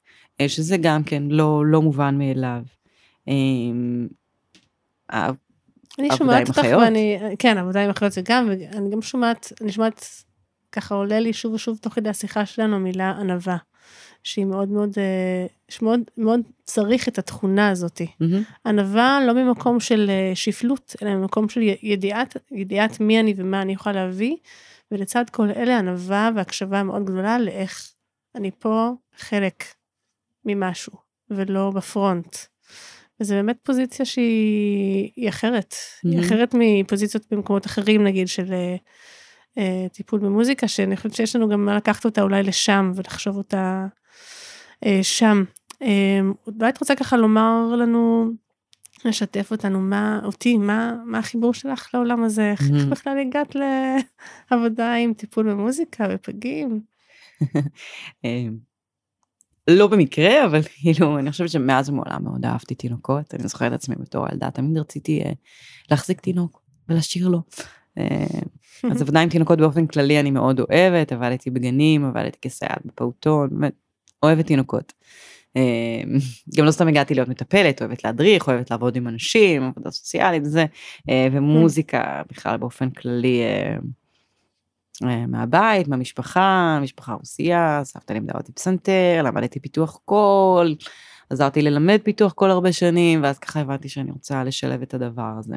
[0.47, 2.62] שזה גם כן לא, לא מובן מאליו.
[5.98, 10.06] אני שומעת אותך ואני, כן, עבודה עם אחיות זה גם, ואני גם שומעת, אני שומעת,
[10.72, 13.56] ככה עולה לי שוב ושוב תוך כדי השיחה שלנו המילה ענווה,
[14.24, 18.06] שהיא מאוד מאוד, אה, שמאוד מאוד צריך את התכונה הזאתי.
[18.66, 23.72] ענווה לא ממקום של אה, שפלות, אלא ממקום של ידיעת, ידיעת מי אני ומה אני
[23.72, 24.36] יכולה להביא,
[24.90, 27.92] ולצד כל אלה ענווה והקשבה מאוד גדולה לאיך
[28.34, 29.64] אני פה חלק
[30.44, 30.92] ממשהו,
[31.30, 32.36] ולא בפרונט.
[33.21, 36.09] וזה באמת פוזיציה שהיא אחרת, mm-hmm.
[36.09, 39.62] היא אחרת מפוזיציות במקומות אחרים נגיד של uh, uh,
[39.93, 43.87] טיפול במוזיקה, שאני חושבת שיש לנו גם מה לקחת אותה אולי לשם ולחשוב אותה
[44.85, 45.45] uh, שם.
[45.73, 45.87] Uh,
[46.47, 48.31] אולי את רוצה ככה לומר לנו,
[49.05, 52.91] לשתף אותנו, מה, אותי, מה, מה החיבור שלך לעולם הזה, איך mm-hmm.
[52.91, 53.57] בכלל הגעת
[54.51, 56.81] לעבודה עם טיפול במוזיקה ופגים?
[59.77, 63.35] לא במקרה, אבל כאילו, אני חושבת שמאז ומעולם מאוד אהבתי תינוקות.
[63.35, 65.29] אני זוכרת את עצמי בתור ילדה, תמיד רציתי uh,
[65.91, 67.43] להחזיק תינוק ולשיר לו.
[67.99, 68.03] Uh,
[68.93, 73.73] אז עבודה עם תינוקות באופן כללי אני מאוד אוהבת, עבדתי בגנים, עבדתי כסייעת בפעוטון, באמת,
[74.23, 74.93] אוהבת תינוקות.
[75.59, 76.23] Uh,
[76.57, 80.64] גם לא סתם הגעתי להיות מטפלת, אוהבת להדריך, אוהבת לעבוד עם אנשים, עבודה סוציאלית וזה,
[81.01, 83.43] uh, ומוזיקה בכלל באופן כללי.
[85.05, 90.74] אה, מהבית, מהמשפחה, משפחה רוסייה, סבתא לימדה אותי פסנתר, למדתי פיתוח קול,
[91.30, 95.57] עזרתי ללמד פיתוח קול הרבה שנים, ואז ככה הבנתי שאני רוצה לשלב את הדבר הזה.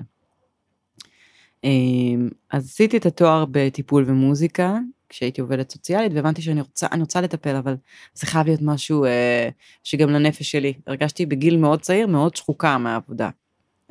[1.63, 4.77] אמ, אז עשיתי את התואר בטיפול ומוזיקה,
[5.09, 7.75] כשהייתי עובדת סוציאלית, והבנתי שאני רוצה, רוצה לטפל, אבל
[8.13, 9.49] זה חייב להיות משהו אה,
[9.83, 10.73] שגם לנפש שלי.
[10.87, 13.29] הרגשתי בגיל מאוד צעיר, מאוד שחוקה מהעבודה.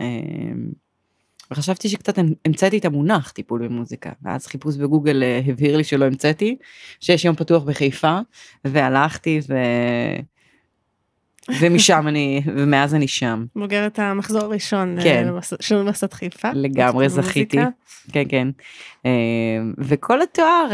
[0.01, 0.07] אה,
[1.53, 6.57] וחשבתי שקצת המצאתי את המונח טיפול במוזיקה, ואז חיפוש בגוגל אה, הבהיר לי שלא המצאתי,
[7.01, 8.19] שיש יום פתוח בחיפה,
[8.65, 9.55] והלכתי ו...
[11.61, 13.45] ומשם אני, ומאז אני שם.
[13.57, 15.29] בוגרת המחזור הראשון אה, כן.
[15.61, 16.49] של אוניברסיטת חיפה.
[16.55, 17.59] לגמרי זכיתי.
[18.13, 18.49] כן, כן.
[19.07, 19.11] אה,
[19.79, 20.69] וכל התואר,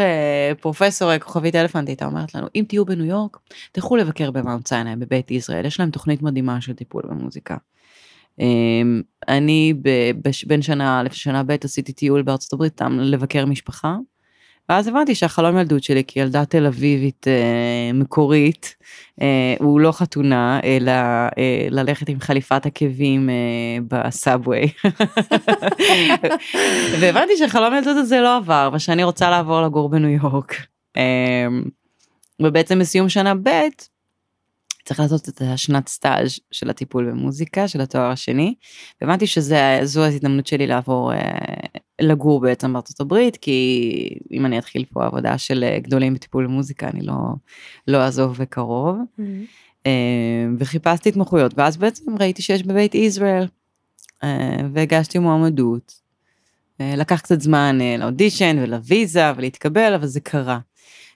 [0.60, 3.36] פרופסור כוכבית אלפנט הייתה אומרת לנו, אם תהיו בניו יורק,
[3.72, 7.56] תלכו לבקר במאונט סיני בבית ישראל, יש להם תוכנית מדהימה של טיפול במוזיקה.
[8.40, 9.74] אמ, אני
[10.46, 13.96] בין שנה א' לשנה ב' עשיתי טיול בארצות הברית, תם לבקר משפחה.
[14.68, 18.76] ואז הבנתי שהחלום ילדות שלי כילדה תל אביבית אה, מקורית,
[19.22, 23.34] אה, הוא לא חתונה, אלא אה, ללכת עם חליפת עקבים אה,
[23.88, 24.60] בסאבווי.
[27.00, 30.54] והבנתי שהחלום ילדות הזה לא עבר, ושאני רוצה לעבור לגור בניו יורק.
[30.96, 31.46] אה,
[32.42, 33.50] ובעצם בסיום שנה ב',
[34.88, 38.54] צריך לעשות את השנת סטאז' של הטיפול במוזיקה, של התואר השני.
[39.00, 39.54] והבנתי שזו
[40.00, 41.18] ההזדמנות שלי לעבור אה,
[42.00, 46.88] לגור בעצם בארצות הברית, כי אם אני אתחיל פה עבודה של אה, גדולים בטיפול במוזיקה,
[46.88, 47.14] אני לא,
[47.88, 48.96] לא אעזוב בקרוב.
[48.96, 49.22] Mm-hmm.
[49.86, 53.46] אה, וחיפשתי התמחויות, ואז בעצם ראיתי שיש בבית ישראל,
[54.72, 56.08] והגשתי מועמדות.
[56.80, 60.58] לקח קצת זמן לאודישן ולוויזה ולהתקבל, אבל זה קרה.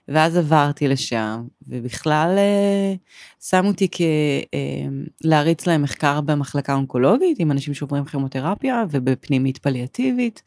[0.07, 2.93] ואז עברתי לשם, ובכלל אה,
[3.41, 3.87] שמו אותי
[4.53, 10.43] אה, להם מחקר במחלקה אונקולוגית עם אנשים שעוברים כימותרפיה ובפנימית פליאטיבית.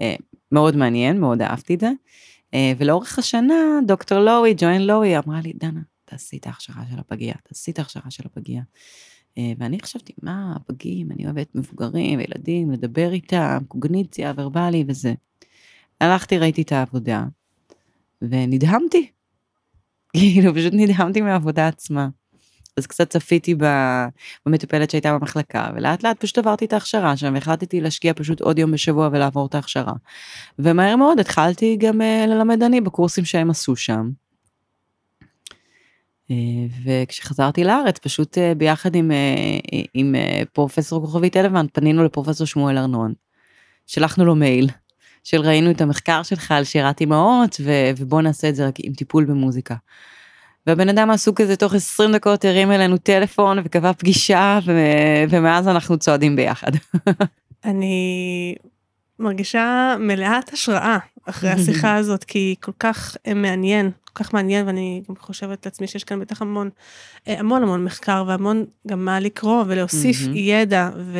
[0.00, 0.14] אה,
[0.52, 1.90] מאוד מעניין, מאוד אהבתי את זה.
[2.78, 3.54] ולאורך השנה
[3.86, 8.10] דוקטור לואי, ג'וין לואי, אמרה לי, דנה, תעשי את ההכשרה של הפגייה, תעשי את ההכשרה
[8.10, 8.62] של הפגייה.
[9.58, 15.14] ואני חשבתי, מה, פגים, אני אוהבת מבוגרים וילדים, לדבר איתם, קוגניציה, ורבלי וזה.
[16.00, 17.24] הלכתי, ראיתי את העבודה,
[18.22, 19.10] ונדהמתי.
[20.16, 22.08] כאילו, פשוט נדהמתי מהעבודה עצמה.
[22.78, 23.54] אז קצת צפיתי
[24.46, 28.72] במטופלת שהייתה במחלקה, ולאט לאט פשוט עברתי את ההכשרה שם, והחלטתי להשקיע פשוט עוד יום
[28.72, 29.92] בשבוע ולעבור את ההכשרה.
[30.58, 34.10] ומהר מאוד התחלתי גם uh, ללמד אני בקורסים שהם עשו שם.
[35.22, 36.32] Uh,
[36.84, 39.10] וכשחזרתי לארץ, פשוט uh, ביחד עם,
[39.94, 40.14] עם
[40.52, 43.14] פרופסור כוכבית אלוונט, פנינו לפרופסור שמואל ארנון.
[43.86, 44.68] שלחנו לו מייל.
[45.30, 48.92] של ראינו את המחקר שלך על שירת אימהות, ו- ובוא נעשה את זה רק עם
[48.92, 49.74] טיפול במוזיקה.
[50.66, 55.98] והבן אדם עסוק כזה תוך 20 דקות הרים אלינו טלפון וקבע פגישה, ו- ומאז אנחנו
[55.98, 56.70] צועדים ביחד.
[57.64, 58.54] אני
[59.18, 65.14] מרגישה מלאת השראה אחרי השיחה הזאת, כי כל כך מעניין, כל כך מעניין, ואני גם
[65.18, 66.70] חושבת לעצמי שיש כאן בטח המון,
[67.28, 70.16] אה, המון המון מחקר והמון גם מה לקרוא ולהוסיף.
[70.34, 71.18] ידע, ו...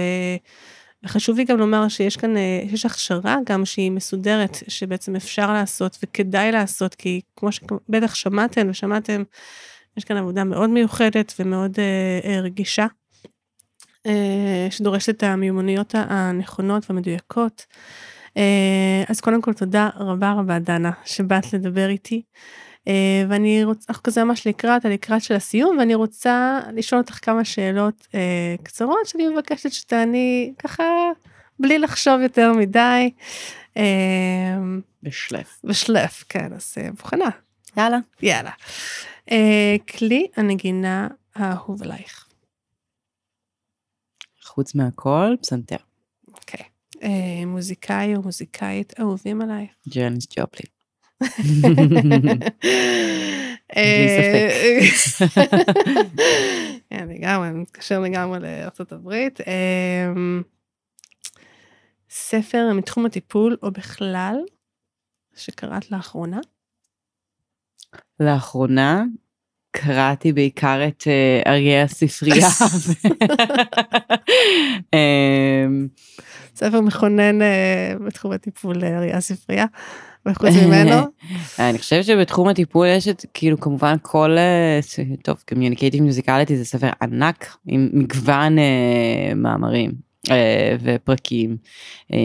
[1.04, 5.98] וחשוב לי גם לומר שיש כאן, אה, יש הכשרה גם שהיא מסודרת, שבעצם אפשר לעשות
[6.02, 9.22] וכדאי לעשות, כי כמו שבטח שמעתם ושמעתם,
[9.96, 12.86] יש כאן עבודה מאוד מיוחדת ומאוד אה, אה, רגישה,
[14.06, 17.66] אה, שדורשת את המיומנויות הנכונות והמדויקות.
[18.36, 22.22] אה, אז קודם כל תודה רבה רבה דנה שבאת לדבר איתי.
[22.88, 27.44] אה, ואני רוצה, אנחנו כזה ממש לקראת, הלקראת של הסיום, ואני רוצה לשאול אותך כמה
[27.44, 30.84] שאלות אה, קצרות שאני מבקשת שתעני ככה
[31.58, 33.10] בלי לחשוב יותר מדי.
[33.76, 33.82] אה,
[35.02, 35.60] בשלף.
[35.64, 37.30] בשלף, כן, אז אה, מוכנה.
[37.76, 37.98] יאללה.
[38.22, 38.50] יאללה.
[39.30, 42.26] אה, כלי הנגינה האהוב עלייך.
[44.44, 45.76] חוץ מהכל, פסנתר.
[46.34, 46.64] אוקיי.
[47.02, 49.70] אה, מוזיקאי או מוזיקאית אהובים עלייך.
[49.88, 50.77] ג'רניס ג'ופלין.
[56.90, 59.40] כן, לגמרי, אני מתקשר לגמרי לארצות הברית.
[59.40, 60.42] אמ,
[62.10, 64.36] ספר מתחום הטיפול או בכלל
[65.36, 66.40] שקראת לאחרונה?
[68.20, 69.04] לאחרונה
[69.70, 72.48] קראתי בעיקר את אה, אריה הספרייה.
[76.58, 79.66] ספר מכונן אה, בתחום הטיפול אריה הספרייה,
[80.26, 80.96] וחוץ ממנו,
[81.58, 84.80] אני חושבת שבתחום הטיפול יש את כאילו כמובן כל אה,
[85.22, 89.92] טוב קומיוניקטיב מוזיקליטי זה ספר ענק עם מגוון אה, מאמרים
[90.30, 91.56] אה, ופרקים.
[92.12, 92.18] אה,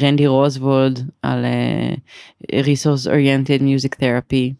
[0.00, 1.94] רנדי רוזוולד על אה,
[2.60, 4.52] resource oriented music therapy.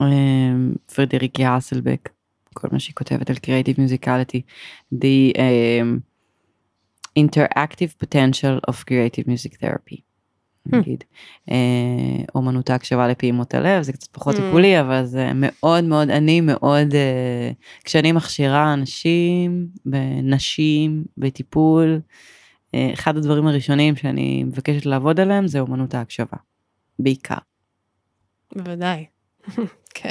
[0.00, 0.06] אה,
[0.94, 2.08] פרדריק יאסלבק
[2.54, 4.40] כל מה שהיא כותבת על creative musicality.
[4.94, 6.07] The um,
[7.18, 10.08] interactive potential of creative music therapy.
[10.72, 11.04] נגיד,
[11.50, 11.56] אה,
[12.34, 14.36] אומנות ההקשבה לפעימות הלב זה קצת פחות.
[14.36, 17.50] טיפולי אבל זה מאוד מאוד אני מאוד אה,
[17.84, 22.00] כשאני מכשירה אנשים ונשים בטיפול
[22.74, 26.36] אה, אחד הדברים הראשונים שאני מבקשת לעבוד עליהם זה אומנות ההקשבה.
[26.98, 27.34] בעיקר.
[28.56, 29.06] בוודאי,
[29.94, 30.10] כן.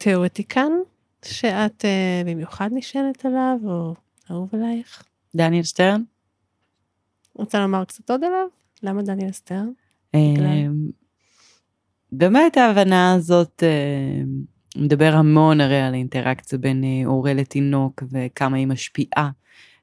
[0.00, 0.72] תיאורטיקן
[1.24, 1.84] שאת
[2.26, 3.94] במיוחד נשענת עליו או
[4.30, 5.02] אהוב עלייך?
[5.36, 6.02] דניאל סטרן.
[7.34, 8.46] רוצה לומר קצת עוד עליו?
[8.82, 9.30] למה דניאל?
[10.16, 10.46] בגלל?
[10.46, 10.66] אה,
[12.12, 14.22] באמת ההבנה הזאת אה,
[14.76, 19.30] מדבר המון הרי על האינטראקציה בין אה, הורה לתינוק וכמה היא משפיעה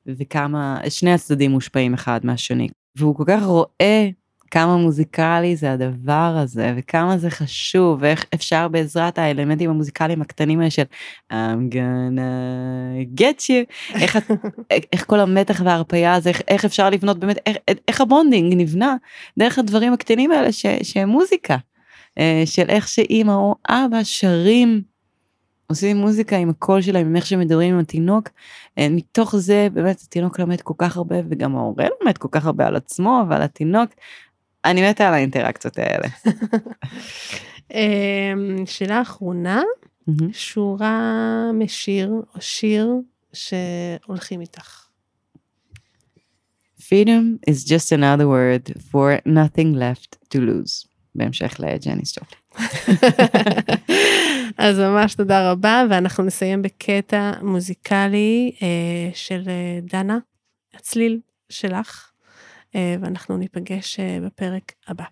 [0.05, 4.09] וכמה שני הצדדים מושפעים אחד מהשני והוא כל כך רואה
[4.53, 10.71] כמה מוזיקלי זה הדבר הזה וכמה זה חשוב ואיך אפשר בעזרת האלמנטים המוזיקליים הקטנים האלה
[10.71, 10.83] של
[11.31, 14.17] I'm gonna get you איך,
[14.93, 18.95] איך כל המתח וההרפיה הזה איך, איך אפשר לבנות באמת איך, איך ה bonding נבנה
[19.39, 21.57] דרך הדברים הקטנים האלה ש, שהם מוזיקה
[22.19, 24.81] אה, של איך שאימא או אבא שרים
[25.67, 28.29] עושים מוזיקה עם הקול שלהם עם איך שמדברים עם התינוק
[28.77, 32.67] אה, מתוך זה באמת התינוק לומד כל כך הרבה וגם ההורה לומד כל כך הרבה
[32.67, 33.89] על עצמו ועל התינוק.
[34.66, 36.07] אני מתה על האינטראקציות האלה.
[37.74, 38.34] אה,
[38.66, 39.61] שאלה אחרונה,
[40.32, 42.93] שורה משיר או שיר
[43.34, 44.84] שהולכים איתך.
[46.93, 50.88] freedom is just another word for nothing left to lose.
[51.16, 52.39] בהמשך לג'ניס ג'ופלין.
[54.57, 60.18] אז ממש תודה רבה, ואנחנו נסיים בקטע מוזיקלי אה, של אה, דנה,
[60.74, 62.11] הצליל שלך,
[62.76, 65.03] ואנחנו ניפגש אה, בפרק הבא.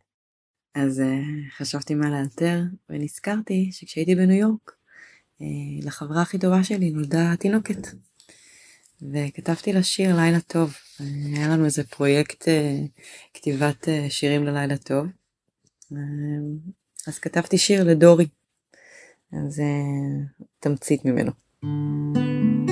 [0.75, 4.71] אז uh, חשבתי מה לאלתר ונזכרתי שכשהייתי בניו יורק
[5.81, 7.87] לחברה הכי טובה שלי נולדה תינוקת
[9.01, 10.73] וכתבתי לה שיר לילה טוב
[11.35, 12.47] היה לנו איזה פרויקט
[13.33, 15.07] כתיבת שירים ללילה טוב
[17.07, 18.27] אז כתבתי שיר לדורי
[19.33, 19.61] אז
[20.59, 21.31] תמצית ממנו.
[21.61, 22.70] הלילה יורד